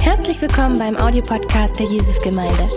Herzlich 0.00 0.42
willkommen 0.42 0.78
beim 0.78 0.96
Audiopodcast 0.96 1.78
der 1.78 1.86
Jesusgemeinde. 1.86 2.68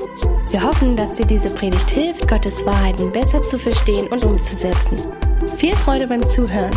Wir 0.49 0.63
hoffen, 0.63 0.95
dass 0.95 1.15
dir 1.15 1.25
diese 1.25 1.53
Predigt 1.53 1.89
hilft, 1.89 2.25
Gottes 2.27 2.65
Wahrheiten 2.65 3.11
besser 3.11 3.41
zu 3.41 3.57
verstehen 3.57 4.07
und 4.07 4.23
umzusetzen. 4.23 4.97
Viel 5.57 5.75
Freude 5.75 6.07
beim 6.07 6.25
Zuhören. 6.25 6.71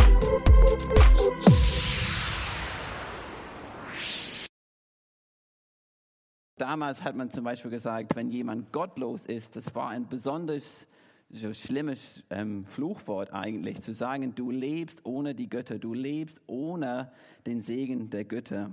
Damals 6.57 7.01
hat 7.01 7.15
man 7.15 7.29
zum 7.29 7.45
Beispiel 7.45 7.71
gesagt, 7.71 8.15
wenn 8.17 8.29
jemand 8.29 8.73
gottlos 8.73 9.25
ist, 9.25 9.55
das 9.55 9.73
war 9.73 9.89
ein 9.89 10.09
besonders 10.09 10.85
so 11.29 11.53
schlimmes 11.53 12.23
ähm, 12.29 12.65
Fluchwort 12.65 13.33
eigentlich, 13.33 13.81
zu 13.81 13.93
sagen, 13.93 14.35
du 14.35 14.51
lebst 14.51 15.05
ohne 15.05 15.33
die 15.33 15.49
Götter, 15.49 15.79
du 15.79 15.93
lebst 15.93 16.41
ohne 16.47 17.11
den 17.45 17.61
Segen 17.61 18.09
der 18.09 18.25
Götter. 18.25 18.71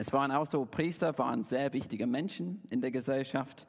Es 0.00 0.12
waren 0.12 0.30
auch 0.30 0.46
so, 0.46 0.64
Priester 0.64 1.18
waren 1.18 1.42
sehr 1.42 1.72
wichtige 1.72 2.06
Menschen 2.06 2.62
in 2.70 2.80
der 2.80 2.92
Gesellschaft. 2.92 3.66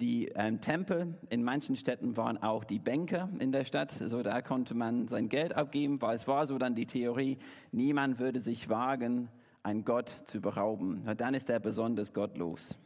Die 0.00 0.28
ähm, 0.28 0.62
Tempel 0.62 1.18
in 1.28 1.44
manchen 1.44 1.76
Städten 1.76 2.16
waren 2.16 2.42
auch 2.42 2.64
die 2.64 2.78
Bänke 2.78 3.28
in 3.38 3.52
der 3.52 3.66
Stadt. 3.66 3.90
So 3.90 4.22
da 4.22 4.40
konnte 4.40 4.74
man 4.74 5.08
sein 5.08 5.28
Geld 5.28 5.54
abgeben, 5.54 6.00
weil 6.00 6.16
es 6.16 6.26
war 6.26 6.46
so 6.46 6.56
dann 6.56 6.74
die 6.74 6.86
Theorie, 6.86 7.36
niemand 7.72 8.18
würde 8.18 8.40
sich 8.40 8.70
wagen, 8.70 9.28
einen 9.62 9.84
Gott 9.84 10.08
zu 10.08 10.40
berauben. 10.40 11.04
Dann 11.18 11.34
ist 11.34 11.50
er 11.50 11.60
besonders 11.60 12.14
gottlos. 12.14 12.78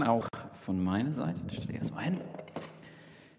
Morgen 0.00 0.10
auch 0.10 0.28
von 0.64 0.82
meiner 0.82 1.12
Seite. 1.12 1.38
Ich 1.48 1.58
stelle 1.58 1.78
erstmal 1.78 2.04
hin. 2.04 2.20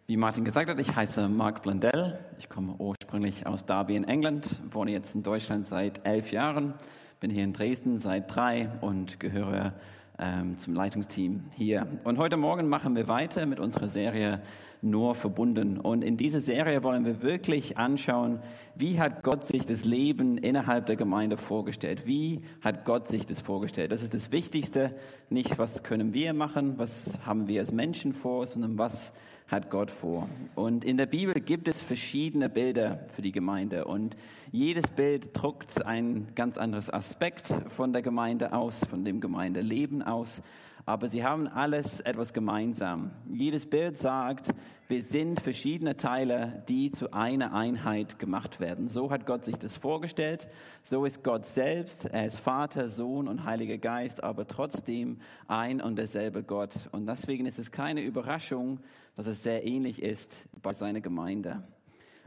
Wie 0.06 0.16
Martin 0.16 0.46
gesagt 0.46 0.70
hat, 0.70 0.80
ich 0.80 0.96
heiße 0.96 1.28
Mark 1.28 1.64
Blundell. 1.64 2.20
Ich 2.38 2.50
komme 2.50 2.76
ursprünglich 2.78 3.48
aus 3.48 3.66
Derby 3.66 3.96
in 3.96 4.04
England, 4.04 4.60
wohne 4.72 4.92
jetzt 4.92 5.16
in 5.16 5.24
Deutschland 5.24 5.66
seit 5.66 6.06
elf 6.06 6.32
Jahren, 6.32 6.76
bin 7.20 7.32
hier 7.32 7.46
in 7.46 7.54
Dresden 7.54 7.98
seit 7.98 8.36
drei 8.36 8.70
und 8.82 9.20
gehöre 9.20 9.74
ähm, 10.20 10.60
zum 10.60 10.76
Leitungsteam 10.76 11.46
hier. 11.52 11.88
Und 12.04 12.20
heute 12.20 12.38
Morgen 12.38 12.68
machen 12.68 12.96
wir 12.96 13.08
weiter 13.08 13.48
mit 13.48 13.60
unserer 13.60 13.90
Serie 13.90 14.42
Nur 14.82 15.14
verbunden. 15.14 15.78
Und 15.80 16.04
in 16.04 16.18
dieser 16.18 16.42
Serie 16.42 16.84
wollen 16.84 17.06
wir 17.06 17.22
wirklich 17.22 17.78
anschauen, 17.78 18.40
wie 18.76 19.00
hat 19.00 19.22
Gott 19.22 19.46
sich 19.46 19.66
das 19.66 19.84
Leben 19.86 20.38
innerhalb 20.38 20.88
der 20.88 20.96
Gemeinde 20.96 21.38
vorgestellt? 21.38 22.08
Wie 22.08 22.42
hat 22.62 22.84
Gott 22.86 23.08
sich 23.08 23.26
das 23.26 23.42
vorgestellt? 23.42 23.92
Das 23.92 24.02
ist 24.02 24.14
das 24.14 24.32
Wichtigste. 24.32 24.96
Nicht, 25.30 25.60
was 25.60 25.84
können 25.84 26.14
wir 26.14 26.34
machen, 26.34 26.80
was 26.80 27.20
haben 27.26 27.48
wir 27.48 27.60
als 27.60 27.72
Menschen 27.72 28.14
vor, 28.14 28.48
sondern 28.48 28.78
was 28.78 29.14
hat 29.52 29.70
Gott 29.70 29.92
vor. 29.92 30.30
Und 30.56 30.86
in 30.86 30.98
der 30.98 31.06
Bibel 31.06 31.34
gibt 31.34 31.68
es 31.68 31.82
verschiedene 31.82 32.50
Bilder 32.50 33.06
für 33.14 33.22
die 33.22 33.34
Gemeinde 33.34 33.86
und 33.86 34.16
jedes 34.52 34.88
Bild 34.88 35.30
druckt 35.34 35.86
ein 35.86 36.28
ganz 36.36 36.58
anderes 36.58 36.90
Aspekt 36.90 37.48
von 37.70 37.92
der 37.92 38.02
Gemeinde 38.02 38.54
aus, 38.54 38.86
von 38.86 39.04
dem 39.04 39.20
Gemeindeleben 39.20 40.02
aus 40.02 40.42
aber 40.86 41.10
sie 41.10 41.24
haben 41.24 41.48
alles 41.48 42.00
etwas 42.00 42.34
gemeinsam. 42.34 43.12
Jedes 43.32 43.70
Bild 43.70 43.98
sagt, 43.98 44.54
wir 44.88 45.04
sind 45.04 45.40
verschiedene 45.40 45.96
Teile, 45.96 46.64
die 46.68 46.92
zu 46.92 47.14
einer 47.14 47.54
Einheit 47.54 48.20
gemacht 48.20 48.60
werden. 48.60 48.90
So 48.90 49.10
hat 49.10 49.26
Gott 49.26 49.46
sich 49.46 49.56
das 49.58 49.78
vorgestellt. 49.78 50.48
So 50.84 51.06
ist 51.06 51.24
Gott 51.24 51.46
selbst. 51.46 52.06
Er 52.06 52.26
ist 52.26 52.40
Vater, 52.40 52.90
Sohn 52.90 53.28
und 53.28 53.46
Heiliger 53.46 53.78
Geist, 53.78 54.24
aber 54.24 54.48
trotzdem 54.48 55.20
ein 55.48 55.82
und 55.82 55.96
derselbe 55.96 56.44
Gott. 56.44 56.90
Und 56.92 57.06
deswegen 57.06 57.46
ist 57.46 57.60
es 57.60 57.72
keine 57.72 58.02
Überraschung, 58.02 58.80
dass 59.16 59.28
es 59.28 59.44
sehr 59.44 59.66
ähnlich 59.66 60.02
ist 60.02 60.46
bei 60.62 60.74
seiner 60.74 61.02
Gemeinde. 61.02 61.64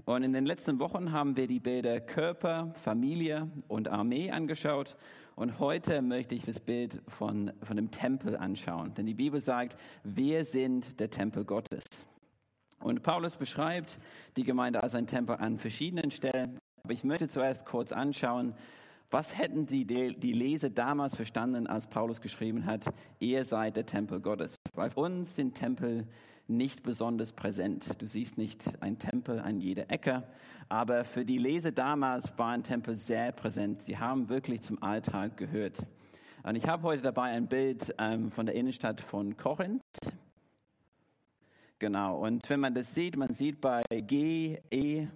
Und 0.06 0.22
in 0.22 0.34
den 0.34 0.44
letzten 0.44 0.78
Wochen 0.80 1.12
haben 1.12 1.36
wir 1.36 1.46
die 1.46 1.60
Bilder 1.60 1.98
Körper, 1.98 2.70
Familie 2.82 3.48
und 3.68 3.88
Armee 3.88 4.30
angeschaut. 4.30 4.96
Und 5.36 5.58
heute 5.58 6.00
möchte 6.00 6.34
ich 6.34 6.44
das 6.44 6.60
Bild 6.60 7.02
von, 7.08 7.52
von 7.62 7.76
dem 7.76 7.90
Tempel 7.90 8.36
anschauen. 8.36 8.94
Denn 8.94 9.06
die 9.06 9.14
Bibel 9.14 9.40
sagt, 9.40 9.76
wir 10.04 10.44
sind 10.44 11.00
der 11.00 11.10
Tempel 11.10 11.44
Gottes. 11.44 11.84
Und 12.78 13.02
Paulus 13.02 13.36
beschreibt 13.36 13.98
die 14.36 14.44
Gemeinde 14.44 14.82
als 14.82 14.94
ein 14.94 15.06
Tempel 15.06 15.36
an 15.36 15.58
verschiedenen 15.58 16.10
Stellen. 16.10 16.58
Aber 16.84 16.92
ich 16.92 17.02
möchte 17.02 17.28
zuerst 17.28 17.64
kurz 17.64 17.92
anschauen, 17.92 18.54
was 19.10 19.36
hätten 19.36 19.66
die, 19.66 19.84
die 19.84 20.32
Leser 20.32 20.70
damals 20.70 21.16
verstanden, 21.16 21.66
als 21.66 21.86
Paulus 21.86 22.20
geschrieben 22.20 22.66
hat, 22.66 22.86
ihr 23.20 23.44
seid 23.44 23.76
der 23.76 23.86
Tempel 23.86 24.20
Gottes. 24.20 24.56
Weil 24.74 24.90
für 24.90 25.00
uns 25.00 25.34
sind 25.34 25.54
Tempel 25.54 26.06
nicht 26.46 26.82
besonders 26.82 27.32
präsent. 27.32 28.00
Du 28.00 28.06
siehst 28.06 28.38
nicht 28.38 28.82
ein 28.82 28.98
Tempel 28.98 29.38
an 29.40 29.60
jeder 29.60 29.90
Ecke, 29.90 30.24
aber 30.68 31.04
für 31.04 31.24
die 31.24 31.38
Leser 31.38 31.72
damals 31.72 32.36
war 32.38 32.50
ein 32.50 32.62
Tempel 32.62 32.96
sehr 32.96 33.32
präsent. 33.32 33.82
Sie 33.82 33.98
haben 33.98 34.28
wirklich 34.28 34.60
zum 34.62 34.82
Alltag 34.82 35.36
gehört. 35.36 35.86
Und 36.42 36.56
ich 36.56 36.68
habe 36.68 36.82
heute 36.82 37.02
dabei 37.02 37.30
ein 37.30 37.48
Bild 37.48 37.94
ähm, 37.98 38.30
von 38.30 38.44
der 38.46 38.54
Innenstadt 38.54 39.00
von 39.00 39.36
Korinth. 39.36 39.80
Genau, 41.78 42.18
und 42.18 42.48
wenn 42.50 42.60
man 42.60 42.74
das 42.74 42.94
sieht, 42.94 43.16
man 43.16 43.34
sieht 43.34 43.60
bei 43.60 43.82
G, 43.90 44.58
E, 44.70 45.06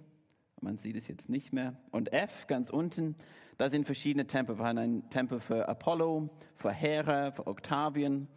man 0.61 0.77
sieht 0.77 0.95
es 0.95 1.07
jetzt 1.07 1.29
nicht 1.29 1.53
mehr, 1.53 1.75
und 1.91 2.11
F 2.11 2.47
ganz 2.47 2.69
unten, 2.69 3.15
da 3.57 3.69
sind 3.69 3.85
verschiedene 3.85 4.25
Tempel. 4.25 4.57
Wir 4.57 4.65
haben 4.65 4.77
einen 4.77 5.09
Tempel 5.09 5.39
für 5.39 5.67
Apollo, 5.67 6.29
für 6.55 6.71
Hera, 6.71 7.31
für 7.31 7.45
Octavian. 7.45 8.27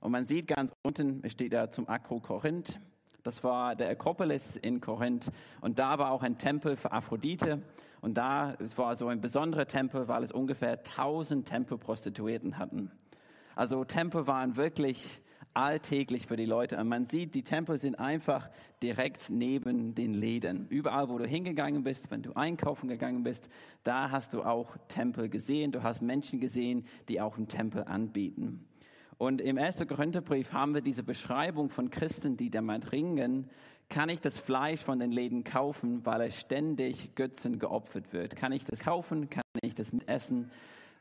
Und 0.00 0.12
man 0.12 0.24
sieht 0.24 0.46
ganz 0.46 0.72
unten, 0.82 1.20
es 1.22 1.32
steht 1.32 1.52
da 1.52 1.70
zum 1.70 1.88
Akro 1.88 2.20
Korinth. 2.20 2.80
Das 3.22 3.44
war 3.44 3.76
der 3.76 3.90
Akropolis 3.90 4.56
in 4.56 4.80
Korinth. 4.80 5.30
Und 5.60 5.78
da 5.78 5.98
war 5.98 6.10
auch 6.10 6.22
ein 6.22 6.38
Tempel 6.38 6.76
für 6.76 6.90
Aphrodite. 6.90 7.62
Und 8.00 8.16
da 8.16 8.56
war 8.76 8.96
so 8.96 9.08
ein 9.08 9.20
besonderer 9.20 9.66
Tempel, 9.66 10.08
weil 10.08 10.24
es 10.24 10.32
ungefähr 10.32 10.78
1000 10.78 11.46
Tempelprostituierten 11.46 12.56
hatten. 12.56 12.90
Also 13.54 13.84
Tempel 13.84 14.26
waren 14.26 14.56
wirklich 14.56 15.20
alltäglich 15.52 16.26
für 16.26 16.36
die 16.36 16.46
Leute. 16.46 16.78
Und 16.78 16.88
man 16.88 17.04
sieht, 17.04 17.34
die 17.34 17.42
Tempel 17.42 17.78
sind 17.78 17.96
einfach 17.96 18.48
direkt 18.82 19.28
neben 19.28 19.94
den 19.94 20.14
Läden. 20.14 20.66
Überall, 20.68 21.10
wo 21.10 21.18
du 21.18 21.26
hingegangen 21.26 21.82
bist, 21.82 22.10
wenn 22.10 22.22
du 22.22 22.32
einkaufen 22.32 22.88
gegangen 22.88 23.22
bist, 23.22 23.48
da 23.84 24.10
hast 24.10 24.32
du 24.32 24.42
auch 24.44 24.78
Tempel 24.88 25.28
gesehen. 25.28 25.72
Du 25.72 25.82
hast 25.82 26.00
Menschen 26.00 26.40
gesehen, 26.40 26.86
die 27.08 27.20
auch 27.20 27.36
einen 27.36 27.48
Tempel 27.48 27.84
anbieten. 27.84 28.66
Und 29.20 29.42
im 29.42 29.58
1. 29.58 29.86
Korintherbrief 29.86 30.54
haben 30.54 30.72
wir 30.72 30.80
diese 30.80 31.02
Beschreibung 31.02 31.68
von 31.68 31.90
Christen, 31.90 32.38
die 32.38 32.48
damit 32.48 32.90
ringen, 32.90 33.50
kann 33.90 34.08
ich 34.08 34.22
das 34.22 34.38
Fleisch 34.38 34.82
von 34.82 34.98
den 34.98 35.12
Läden 35.12 35.44
kaufen, 35.44 36.06
weil 36.06 36.22
es 36.22 36.40
ständig 36.40 37.14
Götzen 37.16 37.58
geopfert 37.58 38.14
wird? 38.14 38.34
Kann 38.34 38.52
ich 38.52 38.64
das 38.64 38.80
kaufen? 38.80 39.28
Kann 39.28 39.42
ich 39.60 39.74
das 39.74 39.90
essen? 40.06 40.50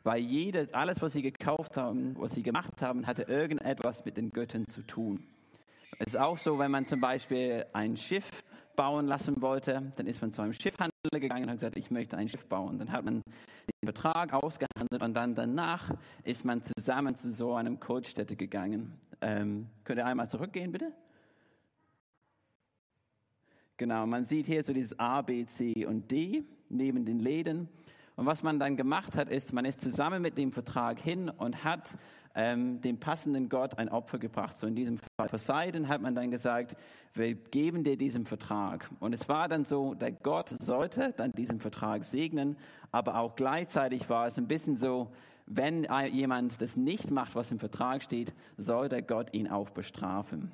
Weil 0.03 0.19
jedes, 0.19 0.73
alles, 0.73 1.01
was 1.01 1.13
sie 1.13 1.21
gekauft 1.21 1.77
haben, 1.77 2.13
was 2.19 2.35
sie 2.35 2.43
gemacht 2.43 2.81
haben, 2.81 3.07
hatte 3.07 3.21
irgendetwas 3.21 4.03
mit 4.03 4.17
den 4.17 4.31
Göttern 4.31 4.67
zu 4.67 4.81
tun. 4.81 5.23
Es 5.99 6.07
ist 6.07 6.19
auch 6.19 6.37
so, 6.37 6.59
wenn 6.59 6.71
man 6.71 6.83
zum 6.83 6.99
Beispiel 6.99 7.67
ein 7.71 7.95
Schiff 7.95 8.43
bauen 8.79 9.07
lassen 9.07 9.41
wollte, 9.41 9.91
dann 9.97 10.07
ist 10.07 10.21
man 10.21 10.31
zu 10.31 10.41
einem 10.41 10.53
Schiffhandel 10.53 10.93
gegangen 11.11 11.43
und 11.43 11.49
hat 11.49 11.57
gesagt, 11.57 11.75
ich 11.75 11.91
möchte 11.91 12.15
ein 12.15 12.29
Schiff 12.29 12.45
bauen. 12.45 12.79
Dann 12.79 12.89
hat 12.93 13.03
man 13.03 13.15
den 13.15 13.93
Vertrag 13.93 14.31
ausgehandelt 14.31 15.03
und 15.03 15.13
dann 15.13 15.35
danach 15.35 15.91
ist 16.23 16.45
man 16.45 16.61
zusammen 16.63 17.13
zu 17.13 17.33
so 17.33 17.55
einem 17.55 17.81
Coachstätte 17.81 18.37
gegangen. 18.37 18.93
Ähm, 19.19 19.67
könnt 19.83 19.99
ihr 19.99 20.05
einmal 20.05 20.29
zurückgehen, 20.29 20.71
bitte? 20.71 20.93
Genau, 23.75 24.05
man 24.05 24.23
sieht 24.23 24.45
hier 24.45 24.63
so 24.63 24.71
dieses 24.71 24.97
A, 24.97 25.23
B, 25.23 25.45
C 25.45 25.85
und 25.85 26.09
D 26.09 26.45
neben 26.69 27.03
den 27.03 27.19
Läden. 27.19 27.67
Und 28.15 28.27
was 28.27 28.43
man 28.43 28.59
dann 28.59 28.77
gemacht 28.77 29.17
hat, 29.17 29.27
ist, 29.27 29.51
man 29.51 29.65
ist 29.65 29.81
zusammen 29.81 30.21
mit 30.21 30.37
dem 30.37 30.53
Vertrag 30.53 31.01
hin 31.01 31.27
und 31.27 31.65
hat 31.65 31.97
ähm, 32.39 32.79
dem 32.79 33.01
passenden 33.01 33.49
Gott 33.49 33.77
ein 33.77 33.89
Opfer 33.89 34.17
gebracht. 34.17 34.57
So 34.57 34.65
in 34.65 34.73
diesem 34.73 34.97
Fall 34.97 35.27
Poseidon 35.27 35.89
hat 35.89 36.01
man 36.01 36.15
dann 36.15 36.31
gesagt, 36.31 36.77
wir 37.13 37.35
geben 37.35 37.83
dir 37.83 37.97
diesen 37.97 38.25
Vertrag. 38.25 38.89
Und 39.01 39.13
es 39.13 39.27
war 39.27 39.49
dann 39.49 39.65
so, 39.65 39.93
der 39.93 40.13
Gott 40.13 40.55
sollte 40.59 41.13
dann 41.17 41.33
diesen 41.33 41.59
Vertrag 41.59 42.05
segnen, 42.05 42.55
aber 42.93 43.17
auch 43.17 43.35
gleichzeitig 43.35 44.09
war 44.09 44.27
es 44.27 44.37
ein 44.37 44.47
bisschen 44.47 44.77
so, 44.77 45.11
wenn 45.47 45.85
jemand 46.13 46.61
das 46.61 46.77
nicht 46.77 47.11
macht, 47.11 47.35
was 47.35 47.51
im 47.51 47.59
Vertrag 47.59 48.03
steht, 48.03 48.33
soll 48.55 48.87
der 48.87 49.01
Gott 49.01 49.33
ihn 49.33 49.49
auch 49.49 49.69
bestrafen. 49.71 50.53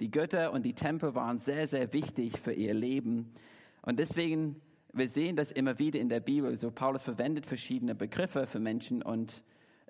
Die 0.00 0.10
Götter 0.10 0.52
und 0.52 0.66
die 0.66 0.74
Tempel 0.74 1.14
waren 1.14 1.38
sehr, 1.38 1.66
sehr 1.66 1.94
wichtig 1.94 2.40
für 2.40 2.52
ihr 2.52 2.74
Leben. 2.74 3.32
Und 3.80 3.98
deswegen 3.98 4.60
wir 4.94 5.08
sehen 5.08 5.36
das 5.36 5.50
immer 5.50 5.78
wieder 5.78 5.98
in 5.98 6.10
der 6.10 6.20
Bibel. 6.20 6.58
So 6.58 6.70
Paulus 6.70 7.02
verwendet 7.02 7.46
verschiedene 7.46 7.94
Begriffe 7.94 8.46
für 8.46 8.60
Menschen 8.60 9.00
und 9.02 9.42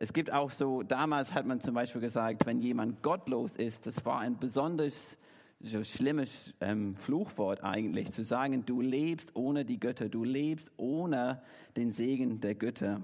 es 0.02 0.12
gibt 0.12 0.32
auch 0.32 0.50
so, 0.50 0.82
damals 0.82 1.32
hat 1.32 1.46
man 1.46 1.60
zum 1.60 1.74
Beispiel 1.74 2.00
gesagt, 2.00 2.44
wenn 2.44 2.58
jemand 2.58 3.04
gottlos 3.04 3.54
ist, 3.54 3.86
das 3.86 4.04
war 4.04 4.18
ein 4.18 4.36
besonders 4.36 5.16
so 5.60 5.84
schlimmes 5.84 6.54
ähm, 6.60 6.96
Fluchwort 6.96 7.62
eigentlich, 7.62 8.10
zu 8.10 8.24
sagen, 8.24 8.66
du 8.66 8.80
lebst 8.80 9.36
ohne 9.36 9.64
die 9.64 9.78
Götter, 9.78 10.08
du 10.08 10.24
lebst 10.24 10.72
ohne 10.76 11.40
den 11.76 11.92
Segen 11.92 12.40
der 12.40 12.56
Götter. 12.56 13.00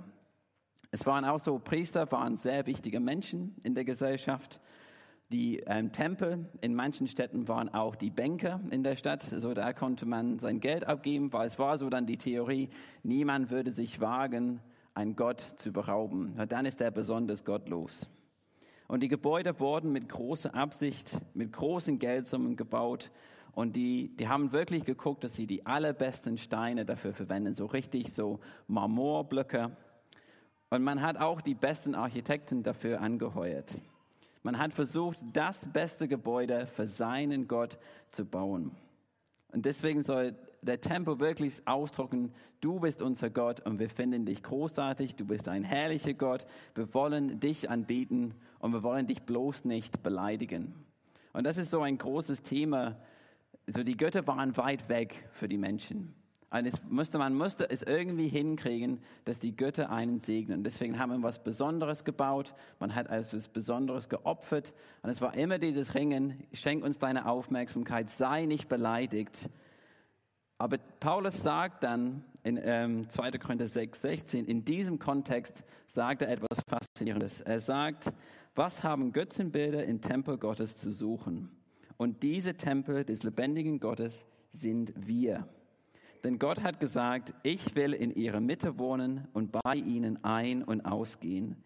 Es 0.91 1.07
waren 1.07 1.25
auch 1.25 1.39
so, 1.39 1.61
Priester 1.61 2.11
waren 2.11 2.37
sehr 2.37 2.67
wichtige 2.67 2.99
Menschen 2.99 3.55
in 3.63 3.77
der 3.77 3.85
Gesellschaft. 3.85 4.61
Die 5.31 5.61
ähm, 5.69 5.93
Tempel 5.93 6.49
in 6.63 6.75
manchen 6.75 7.07
Städten 7.07 7.47
waren 7.47 7.69
auch 7.69 7.95
die 7.95 8.11
Bänke 8.11 8.59
in 8.73 8.83
der 8.83 8.97
Stadt, 8.97 9.23
so 9.23 9.55
da 9.55 9.73
konnte 9.73 10.05
man 10.05 10.41
sein 10.41 10.59
Geld 10.59 10.85
abgeben, 10.89 11.33
weil 11.33 11.47
es 11.47 11.61
war 11.61 11.79
so 11.79 11.91
dann 11.91 12.07
die 12.07 12.19
Theorie, 12.19 12.71
niemand 13.05 13.53
würde 13.53 13.71
sich 13.71 14.01
wagen, 14.01 14.59
einen 14.99 15.15
Gott 15.15 15.41
zu 15.41 15.73
berauben. 15.73 16.33
Na, 16.37 16.45
dann 16.45 16.67
ist 16.67 16.81
er 16.81 16.91
besonders 16.91 17.45
gottlos. 17.45 18.09
Und 18.89 19.01
die 19.01 19.09
Gebäude 19.09 19.61
wurden 19.61 19.93
mit 19.93 20.09
großer 20.09 20.57
Absicht, 20.57 21.17
mit 21.35 21.53
großen 21.53 22.01
Geldsummen 22.01 22.57
gebaut. 22.57 23.13
Und 23.53 23.77
die, 23.77 24.17
die 24.17 24.27
haben 24.27 24.51
wirklich 24.51 24.85
geguckt, 24.85 25.23
dass 25.23 25.37
sie 25.37 25.47
die 25.47 25.65
allerbesten 25.65 26.37
Steine 26.37 26.85
dafür 26.85 27.13
verwenden, 27.13 27.55
so 27.55 27.67
richtig 27.67 28.13
so 28.13 28.41
Marmorblöcke. 28.67 29.71
Und 30.71 30.83
man 30.83 31.01
hat 31.01 31.17
auch 31.17 31.43
die 31.43 31.55
besten 31.55 31.95
Architekten 31.95 32.65
dafür 32.65 33.01
angeheuert. 33.01 33.79
Man 34.43 34.59
hat 34.59 34.73
versucht, 34.73 35.19
das 35.33 35.65
beste 35.73 36.09
Gebäude 36.09 36.67
für 36.67 36.89
seinen 36.89 37.47
Gott 37.47 37.79
zu 38.11 38.25
bauen. 38.25 38.73
Und 39.53 39.65
deswegen 39.65 40.03
soll 40.03 40.35
der 40.63 40.81
Tempel 40.81 41.21
wirklich 41.21 41.63
ausdrücken, 41.67 42.33
du 42.61 42.81
bist 42.81 43.03
unser 43.03 43.31
Gott 43.31 43.61
und 43.65 43.79
wir 43.79 43.89
finden 43.89 44.27
dich 44.27 44.43
großartig, 44.43 45.17
du 45.17 45.25
bist 45.25 45.49
ein 45.49 45.65
herrlicher 45.65 46.15
Gott, 46.15 46.47
wir 46.75 46.93
wollen 46.95 47.41
dich 47.41 47.71
anbieten 47.71 48.35
und 48.59 48.73
wir 48.73 48.83
wollen 48.83 49.07
dich 49.07 49.23
bloß 49.23 49.65
nicht 49.65 50.03
beleidigen. 50.03 50.75
Und 51.33 51.45
das 51.45 51.59
ist 51.59 51.71
so 51.71 51.83
ein 51.83 51.99
großes 51.99 52.43
Thema. 52.43 52.97
So 53.67 53.83
die 53.83 53.97
Götter 53.97 54.27
waren 54.27 54.57
weit 54.57 54.89
weg 54.89 55.29
für 55.33 55.49
die 55.49 55.59
Menschen. 55.59 56.15
Und 56.51 56.67
es 56.67 56.83
musste, 56.89 57.19
man 57.19 57.35
musste 57.35 57.69
es 57.69 57.83
irgendwie 57.83 58.29
hinkriegen, 58.29 59.01
dass 59.27 59.39
die 59.39 59.55
Götter 59.55 59.91
einen 59.91 60.19
segnen. 60.19 60.65
Deswegen 60.65 60.99
haben 60.99 61.13
wir 61.13 61.23
was 61.23 61.43
Besonderes 61.43 62.05
gebaut. 62.05 62.55
Man 62.81 62.95
hat 62.95 63.09
etwas 63.09 63.49
Besonderes 63.49 64.09
geopfert. 64.09 64.73
Und 65.03 65.11
es 65.11 65.21
war 65.21 65.37
immer 65.37 65.59
dieses 65.59 65.95
Ringen, 65.95 66.43
schenk 66.55 66.85
uns 66.85 66.99
deine 66.99 67.27
Aufmerksamkeit, 67.29 68.09
sei 68.09 68.47
nicht 68.47 68.69
beleidigt. 68.69 69.51
Aber 70.59 70.79
Paulus 70.79 71.41
sagt 71.41 71.85
dann 71.85 72.25
in 72.43 72.59
ähm, 72.61 73.09
2. 73.09 73.31
Korinther 73.33 73.69
6, 73.69 74.01
16, 74.01 74.45
in 74.45 74.65
diesem 74.65 74.99
Kontext 74.99 75.65
sagt 75.87 76.23
er 76.23 76.29
etwas 76.29 76.61
Faszinierendes. 76.69 77.41
Er 77.43 77.61
sagt, 77.61 78.13
was 78.57 78.83
haben 78.83 79.13
Götzenbilder 79.13 79.85
im 79.85 80.01
Tempel 80.01 80.37
Gottes 80.37 80.77
zu 80.77 80.91
suchen? 80.91 81.49
Und 81.97 82.25
diese 82.25 82.55
Tempel 82.55 83.05
des 83.05 83.23
lebendigen 83.23 83.79
Gottes 83.79 84.27
sind 84.51 84.93
wir. 84.97 85.49
Denn 86.25 86.41
Gott 86.41 86.63
hat 86.63 86.81
gesagt, 86.81 87.35
ich 87.45 87.77
will 87.77 87.93
in 87.93 88.11
ihrer 88.11 88.41
Mitte 88.41 88.79
wohnen 88.79 89.29
und 89.33 89.53
bei 89.53 89.75
ihnen 89.75 90.25
ein- 90.25 90.65
und 90.65 90.81
ausgehen. 90.81 91.57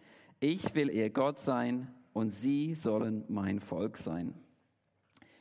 Ich 0.41 0.75
will 0.75 0.91
ihr 0.91 1.09
Gott 1.09 1.39
sein 1.39 1.89
und 2.13 2.31
sie 2.31 2.75
sollen 2.75 3.25
mein 3.29 3.61
Volk 3.61 3.97
sein. 3.97 4.35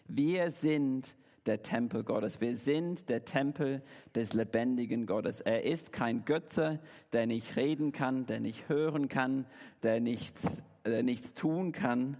Wir 0.07 0.51
sind 0.51 1.15
der 1.45 1.63
Tempel 1.63 2.03
Gottes. 2.03 2.39
Wir 2.41 2.55
sind 2.55 3.09
der 3.09 3.25
Tempel 3.25 3.81
des 4.15 4.33
lebendigen 4.33 5.05
Gottes. 5.05 5.41
Er 5.41 5.63
ist 5.63 5.91
kein 5.91 6.25
Götze, 6.25 6.79
der 7.13 7.25
nicht 7.25 7.55
reden 7.55 7.91
kann, 7.91 8.25
der 8.25 8.39
nicht 8.39 8.69
hören 8.69 9.07
kann, 9.07 9.45
der 9.83 9.99
nichts, 9.99 10.61
der 10.85 11.03
nichts 11.03 11.33
tun 11.33 11.71
kann. 11.71 12.17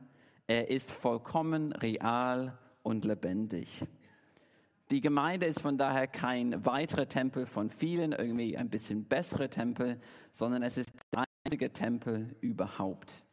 Er 0.48 0.70
ist 0.70 0.90
vollkommen 0.90 1.72
real 1.74 2.58
und 2.84 3.06
lebendig. 3.06 3.86
Die 4.90 5.00
Gemeinde 5.00 5.46
ist 5.46 5.62
von 5.62 5.78
daher 5.78 6.08
kein 6.08 6.66
weiterer 6.66 7.08
Tempel 7.08 7.46
von 7.46 7.70
vielen, 7.70 8.12
irgendwie 8.12 8.58
ein 8.58 8.70
bisschen 8.70 9.06
bessere 9.06 9.50
Tempel, 9.50 10.02
sondern 10.34 10.64
es 10.64 10.78
ist 10.78 10.92
der 11.14 11.24
einzige 11.46 11.72
Tempel 11.72 12.36
überhaupt. 12.42 13.24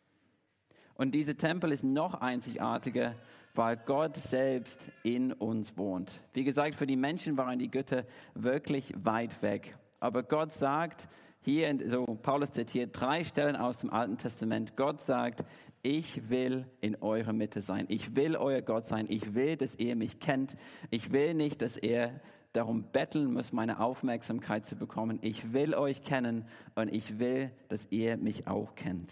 Und 0.94 1.12
dieser 1.12 1.36
Tempel 1.36 1.72
ist 1.72 1.82
noch 1.82 2.14
einzigartiger, 2.14 3.14
weil 3.58 3.76
Gott 3.76 4.14
selbst 4.16 4.78
in 5.02 5.32
uns 5.32 5.76
wohnt. 5.76 6.22
Wie 6.32 6.44
gesagt, 6.44 6.76
für 6.76 6.86
die 6.86 6.94
Menschen 6.94 7.36
waren 7.36 7.58
die 7.58 7.68
Götter 7.68 8.04
wirklich 8.34 8.94
weit 9.02 9.42
weg. 9.42 9.76
Aber 9.98 10.22
Gott 10.22 10.52
sagt, 10.52 11.08
hier, 11.40 11.76
so 11.88 12.04
Paulus 12.22 12.52
zitiert 12.52 12.98
drei 12.98 13.24
Stellen 13.24 13.56
aus 13.56 13.78
dem 13.78 13.90
Alten 13.92 14.16
Testament, 14.16 14.76
Gott 14.76 15.00
sagt, 15.00 15.44
ich 15.82 16.30
will 16.30 16.66
in 16.80 17.02
eurer 17.02 17.32
Mitte 17.32 17.60
sein. 17.60 17.86
Ich 17.88 18.14
will 18.14 18.36
euer 18.36 18.62
Gott 18.62 18.86
sein. 18.86 19.06
Ich 19.08 19.34
will, 19.34 19.56
dass 19.56 19.74
ihr 19.74 19.96
mich 19.96 20.20
kennt. 20.20 20.54
Ich 20.90 21.10
will 21.10 21.34
nicht, 21.34 21.60
dass 21.60 21.76
ihr 21.76 22.20
darum 22.52 22.84
betteln 22.92 23.32
muss, 23.32 23.52
meine 23.52 23.80
Aufmerksamkeit 23.80 24.66
zu 24.66 24.76
bekommen. 24.76 25.18
Ich 25.20 25.52
will 25.52 25.74
euch 25.74 26.04
kennen 26.04 26.44
und 26.76 26.94
ich 26.94 27.18
will, 27.18 27.50
dass 27.68 27.88
ihr 27.90 28.18
mich 28.18 28.46
auch 28.46 28.76
kennt. 28.76 29.10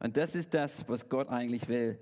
Und 0.00 0.18
das 0.18 0.34
ist 0.34 0.52
das, 0.52 0.86
was 0.86 1.08
Gott 1.08 1.30
eigentlich 1.30 1.68
will. 1.68 1.98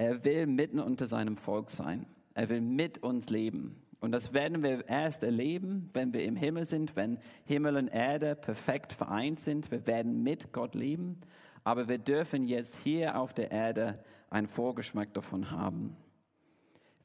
Er 0.00 0.24
will 0.24 0.46
mitten 0.46 0.80
unter 0.80 1.06
seinem 1.06 1.36
Volk 1.36 1.70
sein. 1.70 2.06
Er 2.34 2.48
will 2.48 2.60
mit 2.60 3.02
uns 3.02 3.28
leben. 3.28 3.76
Und 4.00 4.12
das 4.12 4.32
werden 4.32 4.62
wir 4.62 4.88
erst 4.88 5.22
erleben, 5.22 5.90
wenn 5.92 6.14
wir 6.14 6.24
im 6.24 6.36
Himmel 6.36 6.64
sind, 6.64 6.96
wenn 6.96 7.18
Himmel 7.44 7.76
und 7.76 7.88
Erde 7.88 8.34
perfekt 8.34 8.94
vereint 8.94 9.38
sind. 9.40 9.70
Wir 9.70 9.86
werden 9.86 10.22
mit 10.22 10.52
Gott 10.52 10.74
leben 10.74 11.20
aber 11.64 11.88
wir 11.88 11.98
dürfen 11.98 12.46
jetzt 12.46 12.74
hier 12.82 13.18
auf 13.18 13.34
der 13.34 13.50
Erde 13.50 14.02
einen 14.30 14.46
Vorgeschmack 14.46 15.12
davon 15.14 15.50
haben. 15.50 15.96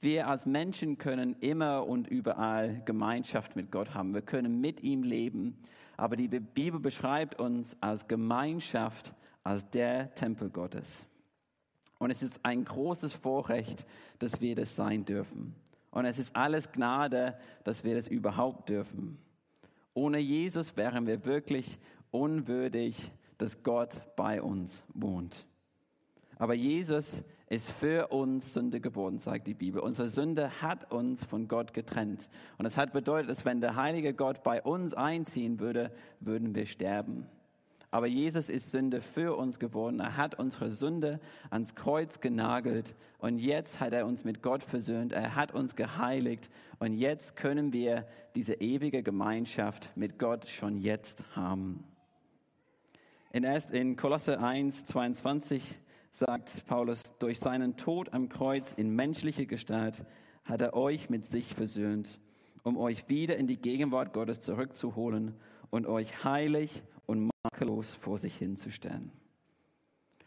Wir 0.01 0.27
als 0.27 0.45
Menschen 0.45 0.98
können 0.98 1.36
immer 1.39 1.88
und 1.88 2.07
überall 2.07 2.81
Gemeinschaft 2.86 3.56
mit 3.56 3.71
Gott 3.71 3.94
haben. 3.94 4.13
Wir 4.13 4.21
können 4.21 4.62
mit 4.62 4.83
ihm 4.83 5.03
leben. 5.03 5.57
Aber 5.98 6.15
die 6.15 6.27
Bibel 6.27 6.80
beschreibt 6.80 7.39
uns 7.39 7.75
als 7.81 8.07
Gemeinschaft, 8.07 9.13
als 9.44 9.68
der 9.71 10.13
Tempel 10.13 10.50
Gottes. 10.50 11.07
Und 11.97 12.12
es 12.12 12.24
ist 12.24 12.39
ein 12.44 12.65
großes 12.65 13.13
Vorrecht, 13.13 13.86
dass 14.19 14.42
wir 14.42 14.56
das 14.56 14.75
sein 14.75 15.06
dürfen. 15.06 15.56
Und 15.92 16.06
es 16.06 16.19
ist 16.19 16.36
alles 16.36 16.71
Gnade, 16.71 17.38
dass 17.63 17.83
wir 17.83 17.95
das 17.95 18.07
überhaupt 18.07 18.69
dürfen. 18.69 19.18
Ohne 19.94 20.19
Jesus 20.19 20.75
wären 20.75 21.07
wir 21.07 21.24
wirklich 21.25 21.80
unwürdig, 22.12 23.12
dass 23.38 23.63
Gott 23.63 24.01
bei 24.15 24.42
uns 24.42 24.83
wohnt. 24.94 25.45
Aber 26.38 26.53
Jesus 26.53 27.24
ist 27.47 27.71
für 27.71 28.07
uns 28.07 28.53
Sünde 28.53 28.81
geworden, 28.81 29.19
sagt 29.19 29.48
die 29.48 29.53
Bibel. 29.53 29.80
Unsere 29.80 30.09
Sünde 30.09 30.62
hat 30.62 30.91
uns 30.91 31.24
von 31.24 31.48
Gott 31.48 31.74
getrennt. 31.74 32.30
Und 32.57 32.65
das 32.65 32.75
hat 32.75 32.91
bedeutet, 32.91 33.30
dass 33.30 33.45
wenn 33.45 33.62
der 33.62 33.75
heilige 33.75 34.13
Gott 34.13 34.44
bei 34.44 34.62
uns 34.62 34.94
einziehen 34.94 35.59
würde, 35.59 35.91
würden 36.19 36.56
wir 36.56 36.65
sterben. 36.65 37.27
Aber 37.95 38.07
Jesus 38.07 38.50
ist 38.50 38.71
Sünde 38.71 39.00
für 39.00 39.38
uns 39.38 39.57
geworden. 39.57 40.01
Er 40.01 40.17
hat 40.17 40.38
unsere 40.38 40.69
Sünde 40.69 41.22
ans 41.50 41.75
Kreuz 41.75 42.19
genagelt 42.19 42.93
und 43.19 43.38
jetzt 43.38 43.79
hat 43.79 43.93
er 43.93 44.05
uns 44.05 44.25
mit 44.25 44.41
Gott 44.41 44.63
versöhnt. 44.63 45.13
Er 45.13 45.34
hat 45.38 45.53
uns 45.53 45.77
geheiligt 45.77 46.50
und 46.79 46.91
jetzt 46.91 47.38
können 47.38 47.72
wir 47.72 48.05
diese 48.36 48.55
ewige 48.55 49.01
Gemeinschaft 49.01 49.96
mit 49.96 50.19
Gott 50.19 50.50
schon 50.50 50.77
jetzt 50.77 51.24
haben. 51.38 51.86
In, 53.31 53.96
Kolosse 53.96 54.41
1, 54.41 54.84
22 54.84 55.79
sagt 56.12 56.65
Paulus, 56.65 57.01
durch 57.19 57.39
seinen 57.39 57.77
Tod 57.77 58.12
am 58.12 58.27
Kreuz 58.27 58.74
in 58.74 58.93
menschlicher 58.93 59.46
Gestalt 59.46 60.03
hat 60.43 60.62
er 60.62 60.74
euch 60.74 61.10
mit 61.10 61.24
sich 61.24 61.55
versöhnt, 61.55 62.19
um 62.63 62.75
euch 62.75 63.08
wieder 63.08 63.38
in 63.38 63.48
die 63.48 63.55
Gegenwart 63.55 64.12
Gottes 64.12 64.41
zurückzuholen 64.41 65.34
und 65.69 65.86
euch 65.86 66.25
heilig 66.25 66.84
makellos 67.51 67.95
vor 67.95 68.17
sich 68.17 68.35
hinzustellen. 68.35 69.11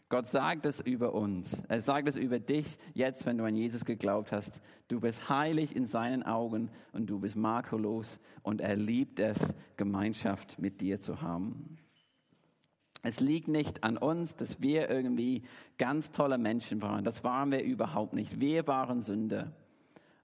Gott 0.09 0.25
sagt 0.25 0.65
es 0.65 0.81
über 0.81 1.13
uns. 1.13 1.61
Er 1.67 1.81
sagt 1.81 2.07
es 2.07 2.15
über 2.15 2.39
dich 2.39 2.79
jetzt, 2.95 3.27
wenn 3.27 3.37
du 3.37 3.43
an 3.43 3.55
Jesus 3.55 3.85
geglaubt 3.85 4.31
hast. 4.31 4.59
Du 4.87 4.99
bist 4.99 5.29
heilig 5.29 5.75
in 5.75 5.85
seinen 5.85 6.23
Augen 6.23 6.71
und 6.93 7.07
du 7.07 7.19
bist 7.19 7.35
makellos 7.35 8.19
und 8.41 8.59
er 8.59 8.75
liebt 8.75 9.19
es, 9.19 9.37
Gemeinschaft 9.77 10.57
mit 10.57 10.81
dir 10.81 10.99
zu 10.99 11.21
haben. 11.21 11.77
Es 13.03 13.19
liegt 13.19 13.47
nicht 13.47 13.83
an 13.83 13.97
uns, 13.97 14.35
dass 14.35 14.59
wir 14.61 14.89
irgendwie 14.89 15.43
ganz 15.77 16.11
tolle 16.11 16.39
Menschen 16.39 16.81
waren. 16.81 17.03
Das 17.03 17.23
waren 17.23 17.51
wir 17.51 17.63
überhaupt 17.63 18.13
nicht. 18.13 18.39
Wir 18.39 18.65
waren 18.65 19.03
Sünder. 19.03 19.53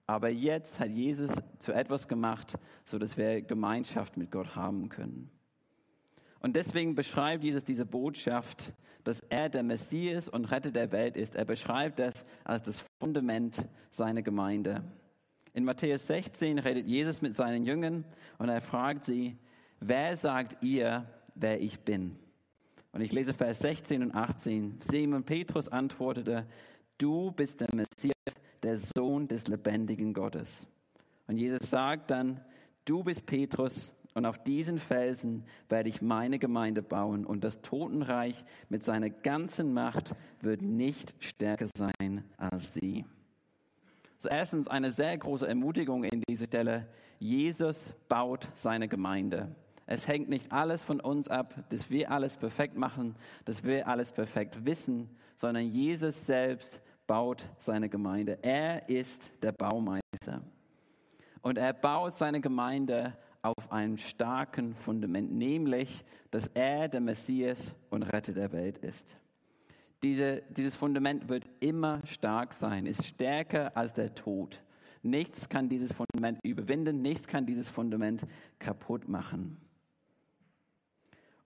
Aber 0.08 0.30
jetzt 0.30 0.80
hat 0.80 0.90
Jesus 0.90 1.32
zu 1.60 1.74
etwas 1.74 2.08
gemacht, 2.08 2.58
so 2.84 2.98
dass 2.98 3.18
wir 3.18 3.42
Gemeinschaft 3.44 4.18
mit 4.18 4.32
Gott 4.32 4.56
haben 4.56 4.90
können. 4.90 5.30
Und 6.46 6.56
deswegen 6.56 6.94
beschreibt 6.94 7.44
Jesus 7.44 7.64
diese 7.64 7.88
Botschaft, 7.88 8.72
dass 9.04 9.20
er 9.30 9.50
der 9.50 9.64
Messias 9.64 10.30
und 10.30 10.46
Retter 10.46 10.70
der 10.70 10.92
Welt 10.92 11.18
ist. 11.18 11.34
Er 11.34 11.44
beschreibt 11.44 11.98
das 11.98 12.24
als 12.44 12.62
das 12.62 12.86
Fundament 13.00 13.68
seiner 13.90 14.22
Gemeinde. 14.22 14.84
In 15.54 15.64
Matthäus 15.64 16.06
16 16.06 16.60
redet 16.60 16.86
Jesus 16.86 17.24
mit 17.24 17.36
seinen 17.36 17.66
Jüngern 17.66 18.06
und 18.38 18.50
er 18.50 18.62
fragt 18.62 19.06
sie, 19.06 19.40
wer 19.80 20.16
sagt 20.18 20.64
ihr, 20.64 21.10
wer 21.34 21.60
ich 21.60 21.80
bin? 21.80 22.16
Und 22.92 23.02
ich 23.02 23.12
lese 23.12 23.34
Vers 23.34 23.58
16 23.62 24.04
und 24.04 24.14
18. 24.14 24.82
Simon 24.82 25.24
Petrus 25.24 25.68
antwortete, 25.68 26.46
du 27.00 27.32
bist 27.32 27.60
der 27.60 27.74
Messias, 27.74 28.36
der 28.62 28.78
Sohn 28.96 29.28
des 29.28 29.48
lebendigen 29.48 30.14
Gottes. 30.14 30.68
Und 31.26 31.38
Jesus 31.38 31.72
sagt 31.72 32.12
dann, 32.12 32.40
du 32.86 33.04
bist 33.04 33.26
Petrus 33.26 33.92
Und 34.16 34.26
auf 34.26 34.42
diesen 34.42 34.80
Felsen 34.80 35.44
werde 35.68 35.90
ich 35.90 36.02
meine 36.02 36.40
Gemeinde 36.40 36.82
bauen 36.82 37.26
und 37.26 37.44
das 37.44 37.62
Totenreich 37.62 38.46
mit 38.70 38.82
seiner 38.82 39.10
ganzen 39.10 39.74
Macht 39.74 40.16
wird 40.40 40.62
nicht 40.62 41.14
stärker 41.20 41.68
sein 41.76 42.24
als 42.38 42.74
sie. 42.74 43.06
So 44.18 44.30
erstens 44.30 44.70
eine 44.70 44.94
sehr 44.94 45.18
große 45.18 45.46
Ermutigung 45.46 46.06
in 46.06 46.24
dieser 46.30 46.46
Stelle. 46.46 46.88
Jesus 47.20 47.94
baut 48.08 48.48
seine 48.54 48.88
Gemeinde. 48.88 49.54
Es 49.86 50.08
hängt 50.08 50.30
nicht 50.30 50.50
alles 50.50 50.86
von 50.86 51.02
uns 51.02 51.28
ab, 51.28 51.54
dass 51.70 51.90
wir 51.90 52.10
alles 52.10 52.38
perfekt 52.38 52.78
machen, 52.78 53.16
dass 53.44 53.66
wir 53.66 53.86
alles 53.86 54.14
perfekt 54.14 54.66
wissen, 54.66 55.10
sondern 55.36 55.68
Jesus 55.68 56.26
selbst 56.26 56.80
baut 57.06 57.50
seine 57.60 57.90
Gemeinde. 57.90 58.40
Er 58.42 58.88
ist 58.88 59.22
der 59.42 59.52
Baumeister. 59.52 60.42
Und 61.42 61.58
er 61.58 61.74
baut 61.74 62.14
seine 62.14 62.40
Gemeinde 62.40 63.14
auf 63.46 63.72
einem 63.72 63.98
starken 63.98 64.74
Fundament, 64.74 65.32
nämlich, 65.32 66.04
dass 66.32 66.48
er 66.56 66.88
der 66.88 67.02
Messias 67.02 67.76
und 67.92 68.04
Retter 68.04 68.34
der 68.34 68.52
Welt 68.52 68.80
ist. 68.80 69.06
Diese, 70.02 70.42
dieses 70.50 70.76
Fundament 70.76 71.30
wird 71.30 71.48
immer 71.60 72.02
stark 72.06 72.54
sein, 72.54 72.88
ist 72.88 73.06
stärker 73.06 73.76
als 73.78 73.94
der 73.94 74.16
Tod. 74.16 74.62
Nichts 75.04 75.48
kann 75.48 75.70
dieses 75.70 75.94
Fundament 75.94 76.40
überwinden, 76.44 77.04
nichts 77.04 77.28
kann 77.28 77.46
dieses 77.46 77.70
Fundament 77.70 78.26
kaputt 78.58 79.08
machen. 79.08 79.58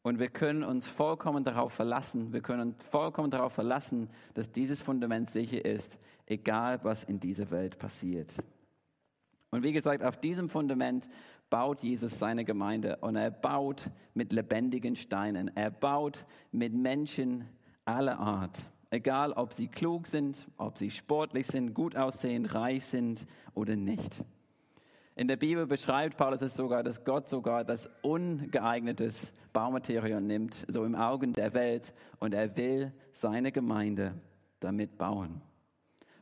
Und 0.02 0.20
wir 0.20 0.30
können 0.30 0.64
uns 0.64 0.88
vollkommen 0.88 1.44
darauf 1.44 1.74
verlassen, 1.74 2.32
wir 2.32 2.42
können 2.42 2.62
uns 2.62 2.84
vollkommen 2.90 3.30
darauf 3.30 3.52
verlassen, 3.52 4.10
dass 4.34 4.50
dieses 4.50 4.82
Fundament 4.82 5.30
sicher 5.30 5.64
ist, 5.66 6.00
egal 6.26 6.80
was 6.84 7.04
in 7.04 7.20
dieser 7.20 7.52
Welt 7.52 7.78
passiert. 7.78 8.34
Und 9.52 9.64
wie 9.64 9.74
gesagt, 9.74 10.04
auf 10.04 10.18
diesem 10.18 10.50
Fundament 10.50 11.10
baut 11.50 11.82
Jesus 11.82 12.20
seine 12.20 12.46
Gemeinde 12.46 12.98
und 12.98 13.16
er 13.16 13.32
baut 13.32 13.90
mit 14.14 14.32
lebendigen 14.32 14.96
Steinen. 14.96 15.52
Er 15.56 15.72
baut 15.72 16.26
mit 16.52 16.74
Menschen 16.74 17.46
aller 17.86 18.20
Art. 18.20 18.70
Egal, 18.92 19.34
ob 19.34 19.54
sie 19.54 19.68
klug 19.68 20.08
sind, 20.08 20.48
ob 20.58 20.78
sie 20.78 20.90
sportlich 20.90 21.48
sind, 21.48 21.74
gut 21.74 21.96
aussehen, 21.96 22.46
reich 22.46 22.86
sind 22.86 23.26
oder 23.54 23.76
nicht. 23.76 24.24
In 25.16 25.28
der 25.28 25.36
Bibel 25.36 25.68
beschreibt 25.68 26.18
Paulus 26.18 26.42
es 26.42 26.56
sogar, 26.56 26.82
dass 26.82 27.04
Gott 27.04 27.28
sogar 27.28 27.66
das 27.66 27.90
ungeeignetes 28.02 29.34
Baumaterial 29.52 30.22
nimmt, 30.22 30.66
so 30.70 30.86
im 30.86 30.96
Augen 30.96 31.34
der 31.34 31.54
Welt, 31.54 31.94
und 32.20 32.34
er 32.34 32.56
will 32.56 32.94
seine 33.12 33.52
Gemeinde 33.52 34.14
damit 34.62 34.98
bauen. 34.98 35.42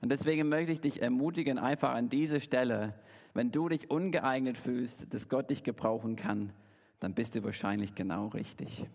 Und 0.02 0.12
deswegen 0.12 0.50
möchte 0.50 0.72
ich 0.72 0.82
dich 0.82 1.02
ermutigen, 1.02 1.60
einfach 1.60 1.92
an 1.92 2.10
dieser 2.10 2.40
Stelle 2.40 2.96
wenn 3.38 3.52
du 3.52 3.70
dich 3.70 3.92
ungeeignet 3.92 4.58
fühlst, 4.58 5.14
dass 5.14 5.30
Gott 5.30 5.52
dich 5.52 5.62
gebrauchen 5.62 6.16
kann, 6.16 6.52
dann 7.00 7.14
bist 7.14 7.36
du 7.36 7.44
wahrscheinlich 7.44 7.94
genau 7.94 8.30
richtig. 8.30 8.88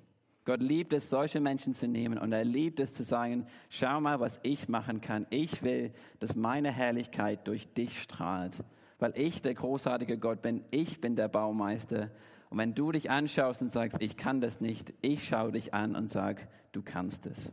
Gott 0.44 0.61
liebt 0.61 0.92
es, 0.92 1.08
solche 1.08 1.38
Menschen 1.38 1.75
zu 1.75 1.87
nehmen 1.87 2.18
und 2.18 2.32
er 2.32 2.44
liebt 2.44 2.80
es 2.80 2.92
zu 2.92 3.04
sagen, 3.04 3.46
schau 3.70 4.00
mal, 4.00 4.18
was 4.18 4.40
ich 4.42 4.68
machen 4.68 5.00
kann. 5.00 5.28
Ich 5.30 5.62
will, 5.62 5.92
dass 6.18 6.34
meine 6.34 6.72
Herrlichkeit 6.72 7.46
durch 7.46 7.72
dich 7.72 8.02
strahlt, 8.02 8.58
weil 8.99 9.12
ich 9.14 9.42
der 9.42 9.54
großartige 9.54 10.18
Gott 10.18 10.42
bin. 10.42 10.64
Ich 10.72 11.00
bin 11.00 11.14
der 11.14 11.28
Baumeister. 11.28 12.11
Und 12.50 12.58
wenn 12.58 12.75
du 12.75 12.90
dich 12.90 13.11
anschaust 13.11 13.62
und 13.62 13.70
sagst, 13.70 14.02
ich 14.02 14.16
kann 14.16 14.40
das 14.40 14.61
nicht, 14.61 14.92
ich 15.02 15.25
schaue 15.25 15.52
dich 15.52 15.72
an 15.72 15.94
und 15.94 16.11
sage, 16.11 16.49
du 16.72 16.82
kannst 16.82 17.26
es. 17.26 17.52